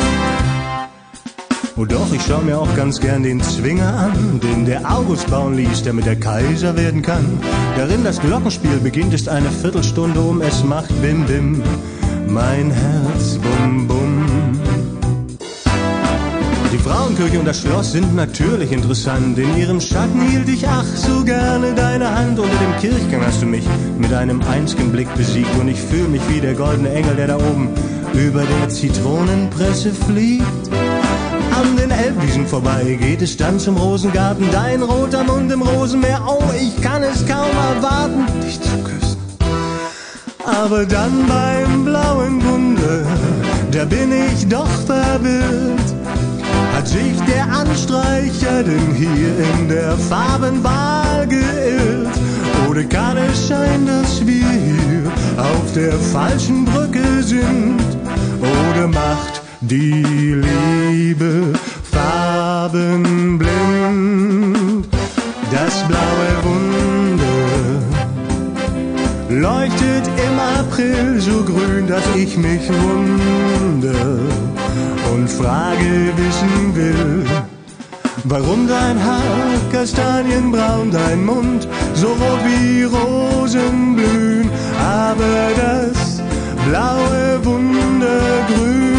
Oh 1.76 1.86
doch, 1.86 2.14
ich 2.14 2.22
schau 2.28 2.40
mir 2.40 2.60
auch 2.60 2.76
ganz 2.76 3.00
gern 3.00 3.24
den 3.24 3.42
Zwinger 3.42 3.94
an, 3.94 4.40
den 4.40 4.66
der 4.66 4.90
August 4.90 5.30
bauen 5.30 5.56
ließ, 5.56 5.84
der 5.84 5.94
mit 5.94 6.06
der 6.06 6.20
Kaiser 6.20 6.78
werden 6.78 7.02
kann. 7.02 7.40
Darin 7.76 8.04
das 8.04 8.20
Glockenspiel 8.20 8.78
beginnt, 8.78 9.14
ist 9.14 9.28
eine 9.28 9.50
Viertelstunde 9.50 10.20
um, 10.20 10.42
es 10.42 10.64
macht 10.64 10.90
Bim 11.02 11.26
Bim, 11.26 11.64
mein 12.28 12.70
Herz 12.70 13.40
Bum 13.40 13.88
Bum. 13.88 14.13
Die 16.74 16.80
Frauenkirche 16.80 17.38
und 17.38 17.46
das 17.46 17.62
Schloss 17.62 17.92
sind 17.92 18.16
natürlich 18.16 18.72
interessant. 18.72 19.38
In 19.38 19.56
ihrem 19.56 19.80
Schatten 19.80 20.20
hielt 20.22 20.50
ich 20.50 20.68
ach 20.68 20.84
so 20.84 21.24
gerne 21.24 21.76
deine 21.76 22.10
Hand. 22.10 22.40
Unter 22.40 22.58
dem 22.58 22.76
Kirchgang 22.82 23.24
hast 23.24 23.44
du 23.44 23.46
mich 23.46 23.64
mit 24.00 24.12
einem 24.12 24.42
einzigen 24.42 24.92
Blick 24.92 25.08
besiegt. 25.14 25.56
Und 25.60 25.68
ich 25.68 25.80
fühle 25.80 26.08
mich 26.08 26.22
wie 26.30 26.42
der 26.42 26.56
goldene 26.56 26.92
Engel, 26.92 27.16
der 27.16 27.28
da 27.28 27.36
oben 27.36 27.70
über 28.16 28.42
der 28.42 28.70
Zitronenpresse 28.70 29.92
fliegt. 29.92 30.44
An 31.56 31.78
den 31.78 31.92
Elbwiesen 31.92 32.48
vorbei 32.48 32.98
geht 33.00 33.22
es 33.22 33.38
dann 33.38 33.60
zum 33.60 33.78
Rosengarten. 33.78 34.50
Dein 34.52 34.82
roter 34.82 35.24
Mund 35.24 35.52
im 35.52 35.62
Rosenmeer. 35.62 36.24
Oh, 36.28 36.42
ich 36.60 36.82
kann 36.82 37.04
es 37.04 37.24
kaum 37.28 37.52
erwarten, 37.76 38.26
dich 38.44 38.60
zu 38.60 38.76
küssen. 38.80 39.18
Aber 40.44 40.88
dann 40.88 41.28
beim 41.28 41.86
blauen 41.86 42.44
Wunder, 42.44 43.06
da 43.70 43.86
bin 43.86 44.12
ich 44.12 44.48
doch 44.48 44.68
verwirrt. 44.88 46.03
Hat 46.84 46.90
sich 46.90 47.16
der 47.22 47.50
Anstreicher 47.50 48.62
denn 48.62 48.94
hier 48.94 49.40
in 49.40 49.70
der 49.70 49.98
Farbenwahl 49.98 51.26
geirrt? 51.26 52.20
Oder 52.70 52.84
kann 52.84 53.16
es 53.16 53.48
sein, 53.48 53.86
dass 53.86 54.28
wir 54.28 54.50
hier 54.50 55.10
auf 55.38 55.72
der 55.74 55.94
falschen 55.94 56.66
Brücke 56.66 57.24
sind? 57.24 57.80
Oder 58.42 58.90
macht 58.90 59.42
die 59.62 60.44
Liebe 60.44 61.54
farbenblind? 61.90 64.86
Das 65.54 65.88
blaue 65.88 66.44
Wunder 66.44 67.80
leuchtet 69.30 70.10
im 70.18 70.38
April 70.60 71.22
so 71.22 71.46
grün, 71.46 71.88
dass 71.88 72.04
ich 72.14 72.36
mich 72.36 72.68
wundere 72.68 74.20
und 75.14 75.30
Frage 75.30 76.12
wissen 76.18 76.76
will. 76.76 77.26
Warum 78.24 78.68
dein 78.68 79.04
Haar 79.04 79.58
kastanienbraun, 79.72 80.92
dein 80.92 81.26
Mund 81.26 81.68
so 81.94 82.08
rot 82.08 82.40
wie 82.46 82.84
Rosen 82.84 83.96
blühen, 83.96 84.50
aber 84.80 85.52
das 85.56 86.22
blaue 86.68 87.46
Wundergrün. 87.46 88.94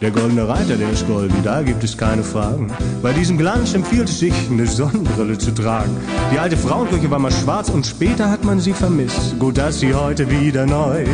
Der 0.00 0.10
goldene 0.10 0.46
Reiter, 0.46 0.76
der 0.76 0.90
ist 0.90 1.06
golden, 1.06 1.42
da 1.42 1.62
gibt 1.62 1.82
es 1.82 1.96
keine 1.96 2.22
Fragen. 2.22 2.70
Bei 3.02 3.12
diesem 3.12 3.38
Glanz 3.38 3.72
empfiehlt 3.72 4.08
es 4.08 4.18
sich, 4.18 4.34
eine 4.50 4.66
Sonnenbrille 4.66 5.38
zu 5.38 5.52
tragen. 5.52 5.96
Die 6.32 6.38
alte 6.38 6.58
Frauenkirche 6.58 7.10
war 7.10 7.18
mal 7.18 7.32
schwarz 7.32 7.70
und 7.70 7.86
später 7.86 8.30
hat 8.30 8.44
man 8.44 8.60
sie 8.60 8.74
vermisst. 8.74 9.38
Gut, 9.38 9.56
dass 9.56 9.80
sie 9.80 9.94
heute 9.94 10.30
wieder 10.30 10.66
neu 10.66 11.06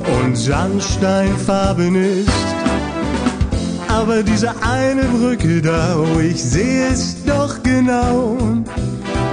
und 0.00 0.36
Sandsteinfarben 0.36 1.94
ist. 1.94 2.30
Aber 3.88 4.22
diese 4.22 4.50
eine 4.62 5.02
Brücke 5.02 5.60
da, 5.60 5.96
oh, 5.96 6.20
ich 6.20 6.42
sehe 6.42 6.88
es 6.88 7.24
doch 7.24 7.62
genau. 7.62 8.36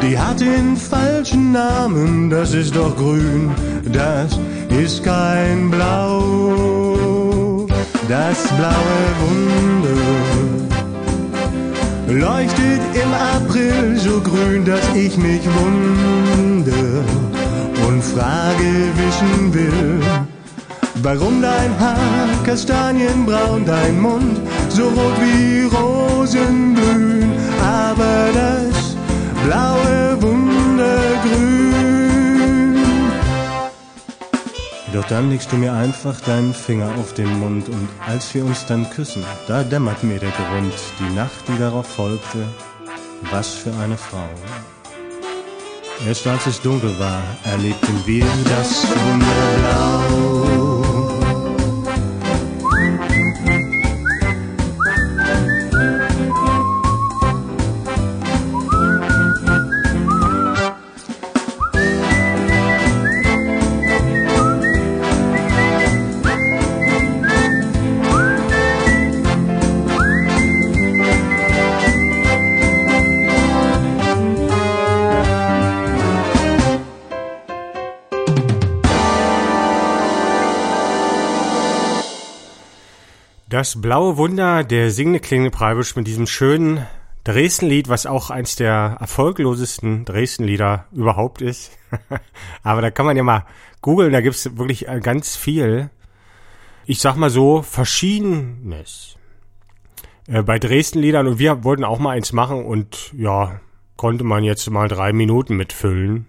Die 0.01 0.17
hat 0.17 0.39
den 0.39 0.75
falschen 0.75 1.51
Namen, 1.51 2.30
das 2.30 2.53
ist 2.53 2.75
doch 2.75 2.95
grün, 2.95 3.51
das 3.91 4.39
ist 4.69 5.03
kein 5.03 5.69
Blau. 5.71 7.67
Das 8.08 8.47
blaue 8.58 9.08
Wunder 9.21 9.88
leuchtet 12.08 12.82
im 12.93 13.13
April 13.13 13.97
so 13.97 14.21
grün, 14.21 14.63
dass 14.65 14.95
ich 14.95 15.17
mich 15.17 15.41
wundere 15.45 17.03
und 17.88 18.03
Frage 18.03 18.91
wissen 18.95 19.53
will. 19.53 19.99
Warum 21.03 21.41
dein 21.41 21.79
Haar 21.79 22.29
kastanienbraun, 22.43 23.65
dein 23.65 24.01
Mund 24.01 24.39
so 24.69 24.89
rot 24.89 25.21
wie 25.21 25.63
Rosen 25.63 26.73
blühen, 26.73 27.31
aber 27.62 28.29
das 28.33 28.95
blaue 29.45 30.21
Wundergrün. 30.21 31.67
Doch 34.93 35.05
dann 35.05 35.29
legst 35.29 35.51
du 35.51 35.57
mir 35.57 35.73
einfach 35.73 36.19
deinen 36.21 36.53
Finger 36.53 36.89
auf 36.99 37.13
den 37.13 37.39
Mund 37.39 37.69
und 37.69 37.88
als 38.07 38.33
wir 38.33 38.43
uns 38.43 38.65
dann 38.65 38.89
küssen, 38.89 39.23
da 39.47 39.63
dämmert 39.63 40.03
mir 40.03 40.19
der 40.19 40.31
Grund, 40.31 40.73
die 40.99 41.13
Nacht, 41.13 41.47
die 41.47 41.60
darauf 41.60 41.86
folgte, 41.86 42.39
was 43.31 43.49
für 43.49 43.73
eine 43.75 43.97
Frau. 43.97 44.27
Erst 46.05 46.27
als 46.27 46.45
es 46.45 46.62
dunkel 46.62 46.97
war, 46.99 47.21
erlebten 47.43 48.01
wir 48.05 48.25
das 48.45 48.86
Wunderblau. 48.88 50.37
Das 83.58 83.82
blaue 83.82 84.17
Wunder 84.17 84.63
der 84.63 84.91
singende 84.91 85.20
klingende 85.20 85.50
Preibisch 85.50 85.96
mit 85.96 86.06
diesem 86.06 86.28
schönen 86.28 86.86
Dresden-Lied, 87.24 87.89
was 87.89 88.06
auch 88.06 88.30
eins 88.30 88.56
der 88.56 88.98
erfolglosesten 89.00 90.06
Dresden-Lieder 90.06 90.86
überhaupt 90.91 91.41
ist. 91.41 91.72
Aber 92.62 92.84
da 92.84 92.91
kann 92.91 93.08
man 93.08 93.17
ja 93.17 93.24
mal 93.24 93.48
googeln, 93.82 94.13
da 94.13 94.22
gibt's 94.22 94.60
wirklich 94.60 94.86
ganz 95.02 95.36
viel. 95.36 95.89
Ich 96.86 97.00
sag 97.00 97.15
mal 97.15 97.32
so, 97.32 97.63
Verschiedenes. 97.63 99.17
Äh, 100.28 100.43
bei 100.43 100.60
Dresden-Liedern 100.60 101.26
und 101.26 101.39
wir 101.39 101.63
wollten 101.63 101.84
auch 101.84 101.98
mal 101.98 102.12
eins 102.12 102.34
machen 102.34 102.63
und 102.63 103.12
ja, 103.17 103.60
konnte 103.96 104.24
man 104.24 104.43
jetzt 104.43 104.70
mal 104.70 104.88
drei 104.88 105.13
Minuten 105.13 105.56
mitfüllen. 105.56 106.28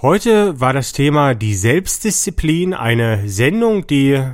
Heute 0.00 0.58
war 0.58 0.72
das 0.72 0.94
Thema 0.94 1.34
die 1.34 1.54
Selbstdisziplin, 1.54 2.72
eine 2.72 3.28
Sendung, 3.28 3.86
die 3.86 4.24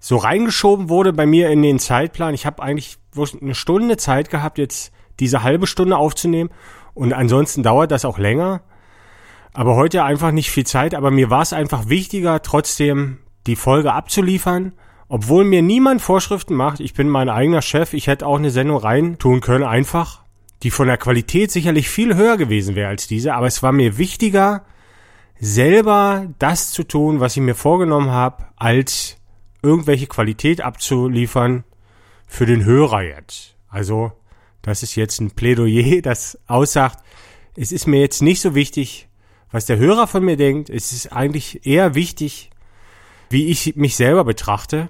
so 0.00 0.16
reingeschoben 0.16 0.88
wurde 0.88 1.12
bei 1.12 1.26
mir 1.26 1.50
in 1.50 1.62
den 1.62 1.78
Zeitplan. 1.78 2.34
Ich 2.34 2.46
habe 2.46 2.62
eigentlich 2.62 2.98
eine 3.40 3.54
Stunde 3.54 3.96
Zeit 3.96 4.30
gehabt, 4.30 4.58
jetzt 4.58 4.92
diese 5.20 5.42
halbe 5.42 5.66
Stunde 5.66 5.96
aufzunehmen. 5.96 6.50
Und 6.94 7.12
ansonsten 7.12 7.62
dauert 7.62 7.90
das 7.90 8.04
auch 8.04 8.18
länger. 8.18 8.62
Aber 9.52 9.74
heute 9.76 10.04
einfach 10.04 10.30
nicht 10.30 10.50
viel 10.50 10.66
Zeit. 10.66 10.94
Aber 10.94 11.10
mir 11.10 11.30
war 11.30 11.42
es 11.42 11.52
einfach 11.52 11.88
wichtiger, 11.88 12.42
trotzdem 12.42 13.18
die 13.46 13.56
Folge 13.56 13.92
abzuliefern. 13.92 14.72
Obwohl 15.08 15.44
mir 15.44 15.62
niemand 15.62 16.02
Vorschriften 16.02 16.54
macht. 16.54 16.80
Ich 16.80 16.94
bin 16.94 17.08
mein 17.08 17.28
eigener 17.28 17.62
Chef. 17.62 17.92
Ich 17.92 18.06
hätte 18.06 18.26
auch 18.26 18.38
eine 18.38 18.50
Sendung 18.50 18.78
rein 18.78 19.18
tun 19.18 19.40
können, 19.40 19.64
einfach. 19.64 20.22
Die 20.62 20.70
von 20.70 20.86
der 20.86 20.98
Qualität 20.98 21.50
sicherlich 21.50 21.88
viel 21.88 22.14
höher 22.14 22.36
gewesen 22.36 22.74
wäre 22.74 22.88
als 22.88 23.06
diese. 23.06 23.34
Aber 23.34 23.46
es 23.46 23.62
war 23.62 23.72
mir 23.72 23.96
wichtiger, 23.96 24.64
selber 25.40 26.26
das 26.38 26.72
zu 26.72 26.82
tun, 26.82 27.20
was 27.20 27.36
ich 27.36 27.42
mir 27.42 27.54
vorgenommen 27.54 28.10
habe, 28.10 28.46
als 28.56 29.17
irgendwelche 29.68 30.06
Qualität 30.06 30.60
abzuliefern 30.60 31.64
für 32.26 32.46
den 32.46 32.64
Hörer 32.64 33.02
jetzt. 33.02 33.56
Also, 33.68 34.12
das 34.62 34.82
ist 34.82 34.96
jetzt 34.96 35.20
ein 35.20 35.30
Plädoyer, 35.30 36.00
das 36.02 36.38
aussagt, 36.46 36.98
es 37.54 37.72
ist 37.72 37.86
mir 37.86 38.00
jetzt 38.00 38.22
nicht 38.22 38.40
so 38.40 38.54
wichtig, 38.54 39.08
was 39.50 39.66
der 39.66 39.78
Hörer 39.78 40.06
von 40.06 40.24
mir 40.24 40.36
denkt. 40.36 40.70
Es 40.70 40.92
ist 40.92 41.12
eigentlich 41.12 41.66
eher 41.66 41.94
wichtig, 41.94 42.50
wie 43.30 43.46
ich 43.46 43.76
mich 43.76 43.96
selber 43.96 44.24
betrachte. 44.24 44.88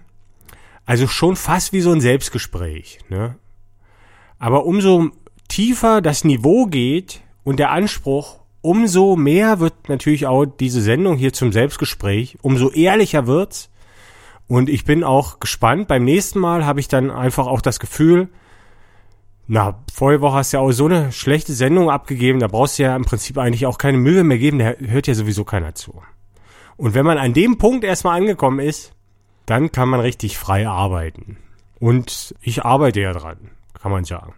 Also 0.85 1.07
schon 1.07 1.37
fast 1.37 1.73
wie 1.73 1.81
so 1.81 1.93
ein 1.93 2.01
Selbstgespräch. 2.01 2.99
Ne? 3.09 3.37
Aber 4.38 4.64
umso 4.67 5.11
tiefer 5.49 6.01
das 6.01 6.25
Niveau 6.25 6.67
geht 6.67 7.21
und 7.43 7.59
der 7.59 7.71
Anspruch, 7.71 8.41
umso 8.61 9.17
mehr 9.17 9.61
wird 9.61 9.88
natürlich 9.88 10.27
auch 10.27 10.45
diese 10.45 10.83
Sendung 10.83 11.17
hier 11.17 11.33
zum 11.33 11.53
Selbstgespräch, 11.53 12.37
umso 12.43 12.71
ehrlicher 12.71 13.27
wird's. 13.27 13.71
Und 14.49 14.69
ich 14.71 14.85
bin 14.85 15.05
auch 15.05 15.41
gespannt. 15.41 15.89
Beim 15.89 16.05
nächsten 16.05 16.41
Mal 16.41 16.67
habe 16.67 16.81
ich 16.81 16.89
dann 16.89 17.11
einfach 17.11 17.47
auch 17.47 17.61
das 17.61 17.79
Gefühl, 17.79 18.29
na, 19.47 19.83
vorige 19.93 20.21
Woche 20.21 20.37
hast 20.37 20.53
du 20.53 20.57
ja 20.57 20.63
auch 20.63 20.73
so 20.73 20.87
eine 20.87 21.13
schlechte 21.13 21.53
Sendung 21.53 21.91
abgegeben, 21.91 22.39
da 22.39 22.49
brauchst 22.49 22.79
du 22.79 22.83
ja 22.83 22.97
im 22.97 23.05
Prinzip 23.05 23.39
eigentlich 23.39 23.67
auch 23.67 23.79
keine 23.79 23.97
Mühe 23.97 24.25
mehr 24.25 24.39
geben, 24.39 24.59
da 24.59 24.73
hört 24.79 25.07
ja 25.07 25.15
sowieso 25.15 25.45
keiner 25.45 25.75
zu. 25.75 26.03
Und 26.77 26.95
wenn 26.95 27.07
man 27.07 27.19
an 27.19 27.33
dem 27.33 27.57
Punkt 27.57 27.85
erstmal 27.85 28.19
angekommen 28.21 28.61
ist, 28.61 28.93
dann 29.47 29.73
kann 29.73 29.89
man 29.89 30.01
richtig 30.01 30.37
frei 30.37 30.69
arbeiten. 30.69 31.39
Und 31.81 32.35
ich 32.43 32.65
arbeite 32.65 33.01
ja 33.01 33.13
dran, 33.13 33.51
kann 33.81 33.91
man 33.91 34.05
sagen. 34.05 34.35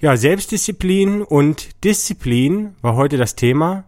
Ja, 0.00 0.16
Selbstdisziplin 0.16 1.22
und 1.22 1.82
Disziplin 1.82 2.76
war 2.80 2.94
heute 2.94 3.16
das 3.16 3.34
Thema. 3.34 3.84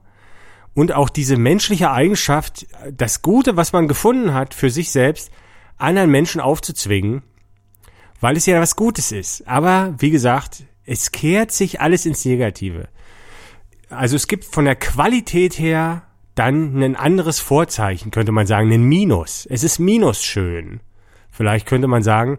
Und 0.75 0.93
auch 0.93 1.09
diese 1.09 1.37
menschliche 1.37 1.91
Eigenschaft, 1.91 2.67
das 2.93 3.23
Gute, 3.23 3.57
was 3.57 3.73
man 3.73 3.89
gefunden 3.89 4.35
hat 4.35 4.53
für 4.53 4.71
sich 4.71 4.91
selbst, 4.91 5.31
anderen 5.79 6.11
Menschen 6.11 6.41
aufzuzwingen, 6.41 7.23
weil 8.21 8.37
es 8.37 8.47
ja 8.47 8.61
was 8.61 8.77
Gutes 8.77 9.13
ist. 9.13 9.47
Aber 9.47 9.95
wie 9.99 10.11
gesagt, 10.11 10.65
es 10.85 11.13
kehrt 11.13 11.53
sich 11.53 11.81
alles 11.81 12.07
ins 12.07 12.25
Negative. 12.25 12.89
Also 13.89 14.17
es 14.17 14.27
gibt 14.27 14.45
von 14.45 14.65
der 14.65 14.77
Qualität 14.77 15.59
her 15.59 16.03
dann 16.35 16.83
ein 16.83 16.97
anderes 16.97 17.41
Vorzeichen, 17.41 18.11
könnte 18.11 18.33
man 18.33 18.47
sagen, 18.47 18.73
ein 18.73 18.83
Minus. 18.83 19.47
Es 19.47 19.65
ist 19.65 19.79
minus 19.79 20.23
schön. 20.23 20.81
Vielleicht 21.31 21.67
könnte 21.67 21.89
man 21.89 22.03
sagen, 22.03 22.39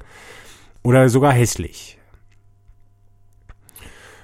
oder 0.84 1.10
sogar 1.10 1.34
hässlich. 1.34 1.98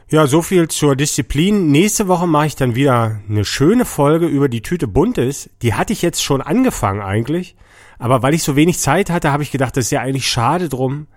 Ja, 0.09 0.27
so 0.27 0.43
viel 0.43 0.67
zur 0.67 0.95
Disziplin. 0.95 1.71
Nächste 1.71 2.07
Woche 2.07 2.27
mache 2.27 2.45
ich 2.45 2.55
dann 2.55 2.75
wieder 2.75 3.19
eine 3.27 3.45
schöne 3.45 3.83
Folge 3.83 4.27
über 4.27 4.47
die 4.47 4.61
Tüte 4.61 4.87
Buntes. 4.87 5.49
Die 5.63 5.73
hatte 5.73 5.91
ich 5.91 6.03
jetzt 6.03 6.23
schon 6.23 6.41
angefangen 6.41 7.01
eigentlich. 7.01 7.55
Aber 8.03 8.21
weil 8.21 8.33
ich 8.33 8.43
so 8.43 8.57
wenig 8.57 8.79
Zeit 8.79 9.09
hatte, 9.09 9.31
habe 9.31 9.43
ich 9.43 9.51
gedacht, 9.51 9.77
das 9.77 9.85
ist 9.85 9.91
ja 9.91 10.01
eigentlich 10.01 10.27
schade 10.27 10.67
drum, 10.67 11.07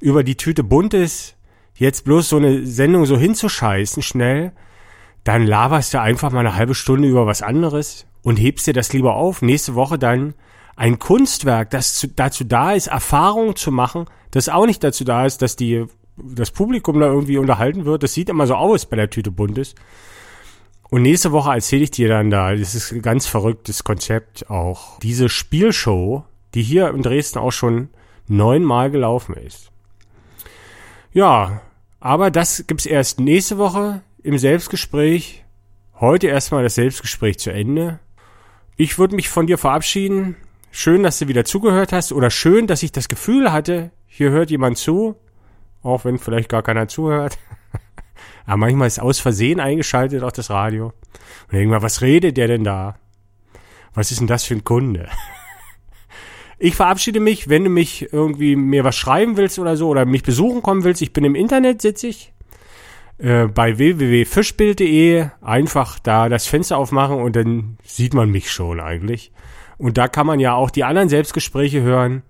über 0.00 0.24
die 0.24 0.38
Tüte 0.38 0.64
Buntes 0.64 1.34
jetzt 1.74 2.06
bloß 2.06 2.30
so 2.30 2.38
eine 2.38 2.64
Sendung 2.64 3.04
so 3.04 3.18
hinzuscheißen 3.18 4.02
schnell. 4.02 4.52
Dann 5.24 5.46
laberst 5.46 5.92
du 5.92 6.00
einfach 6.00 6.32
mal 6.32 6.40
eine 6.40 6.56
halbe 6.56 6.74
Stunde 6.74 7.06
über 7.06 7.26
was 7.26 7.42
anderes 7.42 8.06
und 8.22 8.38
hebst 8.38 8.66
dir 8.66 8.72
das 8.72 8.94
lieber 8.94 9.14
auf. 9.14 9.42
Nächste 9.42 9.74
Woche 9.74 9.98
dann 9.98 10.32
ein 10.74 10.98
Kunstwerk, 10.98 11.68
das 11.68 11.96
zu, 11.96 12.08
dazu 12.08 12.44
da 12.44 12.72
ist, 12.72 12.86
Erfahrungen 12.86 13.54
zu 13.54 13.70
machen, 13.70 14.06
das 14.30 14.48
auch 14.48 14.64
nicht 14.64 14.82
dazu 14.82 15.04
da 15.04 15.26
ist, 15.26 15.42
dass 15.42 15.56
die 15.56 15.84
das 16.16 16.50
Publikum 16.50 16.98
da 16.98 17.08
irgendwie 17.08 17.36
unterhalten 17.36 17.84
wird. 17.84 18.04
Das 18.04 18.14
sieht 18.14 18.30
immer 18.30 18.46
so 18.46 18.54
aus 18.54 18.86
bei 18.86 18.96
der 18.96 19.10
Tüte 19.10 19.30
Buntes. 19.30 19.74
Und 20.92 21.00
nächste 21.00 21.32
Woche 21.32 21.54
erzähle 21.54 21.84
ich 21.84 21.90
dir 21.90 22.10
dann 22.10 22.28
da, 22.28 22.54
das 22.54 22.74
ist 22.74 22.92
ein 22.92 23.00
ganz 23.00 23.26
verrücktes 23.26 23.82
Konzept 23.82 24.50
auch, 24.50 24.98
diese 24.98 25.30
Spielshow, 25.30 26.26
die 26.52 26.62
hier 26.62 26.90
in 26.90 27.00
Dresden 27.00 27.38
auch 27.38 27.50
schon 27.50 27.88
neunmal 28.28 28.90
gelaufen 28.90 29.34
ist. 29.34 29.70
Ja, 31.14 31.62
aber 31.98 32.30
das 32.30 32.66
gibt's 32.66 32.84
erst 32.84 33.20
nächste 33.20 33.56
Woche 33.56 34.02
im 34.22 34.36
Selbstgespräch. 34.36 35.42
Heute 35.98 36.26
erstmal 36.26 36.62
das 36.62 36.74
Selbstgespräch 36.74 37.38
zu 37.38 37.50
Ende. 37.50 37.98
Ich 38.76 38.98
würde 38.98 39.16
mich 39.16 39.30
von 39.30 39.46
dir 39.46 39.56
verabschieden. 39.56 40.36
Schön, 40.72 41.04
dass 41.04 41.18
du 41.18 41.26
wieder 41.26 41.46
zugehört 41.46 41.94
hast 41.94 42.12
oder 42.12 42.28
schön, 42.28 42.66
dass 42.66 42.82
ich 42.82 42.92
das 42.92 43.08
Gefühl 43.08 43.50
hatte, 43.50 43.92
hier 44.06 44.28
hört 44.28 44.50
jemand 44.50 44.76
zu 44.76 45.16
auch 45.82 46.04
wenn 46.04 46.18
vielleicht 46.18 46.48
gar 46.48 46.62
keiner 46.62 46.88
zuhört. 46.88 47.38
Aber 48.46 48.58
manchmal 48.58 48.88
ist 48.88 49.00
aus 49.00 49.20
Versehen 49.20 49.60
eingeschaltet 49.60 50.22
auch 50.22 50.32
das 50.32 50.50
Radio. 50.50 50.92
Und 51.50 51.58
irgendwann, 51.58 51.82
was 51.82 52.02
redet 52.02 52.36
der 52.36 52.48
denn 52.48 52.64
da? 52.64 52.96
Was 53.94 54.10
ist 54.10 54.20
denn 54.20 54.26
das 54.26 54.44
für 54.44 54.54
ein 54.54 54.64
Kunde? 54.64 55.08
Ich 56.64 56.76
verabschiede 56.76 57.18
mich, 57.18 57.48
wenn 57.48 57.64
du 57.64 57.70
mich 57.70 58.12
irgendwie 58.12 58.54
mir 58.54 58.84
was 58.84 58.94
schreiben 58.94 59.36
willst 59.36 59.58
oder 59.58 59.76
so 59.76 59.88
oder 59.88 60.04
mich 60.04 60.22
besuchen 60.22 60.62
kommen 60.62 60.84
willst. 60.84 61.02
Ich 61.02 61.12
bin 61.12 61.24
im 61.24 61.34
Internet, 61.34 61.82
sitze 61.82 62.06
ich. 62.06 62.32
Äh, 63.18 63.48
bei 63.48 63.78
www.fischbild.de 63.78 65.26
einfach 65.40 65.98
da 65.98 66.28
das 66.28 66.46
Fenster 66.46 66.78
aufmachen 66.78 67.16
und 67.20 67.34
dann 67.34 67.78
sieht 67.82 68.14
man 68.14 68.30
mich 68.30 68.52
schon 68.52 68.78
eigentlich. 68.78 69.32
Und 69.76 69.98
da 69.98 70.06
kann 70.06 70.24
man 70.24 70.38
ja 70.38 70.54
auch 70.54 70.70
die 70.70 70.84
anderen 70.84 71.08
Selbstgespräche 71.08 71.82
hören. 71.82 72.22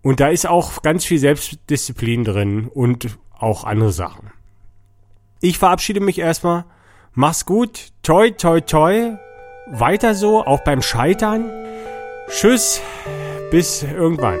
Und 0.00 0.20
da 0.20 0.28
ist 0.28 0.48
auch 0.48 0.80
ganz 0.80 1.04
viel 1.04 1.18
Selbstdisziplin 1.18 2.24
drin 2.24 2.68
und 2.68 3.18
auch 3.38 3.64
andere 3.64 3.92
Sachen. 3.92 4.30
Ich 5.40 5.58
verabschiede 5.58 6.00
mich 6.00 6.18
erstmal. 6.18 6.64
Mach's 7.12 7.46
gut. 7.46 7.88
Toi, 8.02 8.30
toi, 8.30 8.60
toi. 8.60 9.18
Weiter 9.66 10.14
so, 10.14 10.44
auch 10.44 10.60
beim 10.64 10.82
Scheitern. 10.82 11.50
Tschüss. 12.28 12.80
Bis 13.50 13.82
irgendwann. 13.82 14.38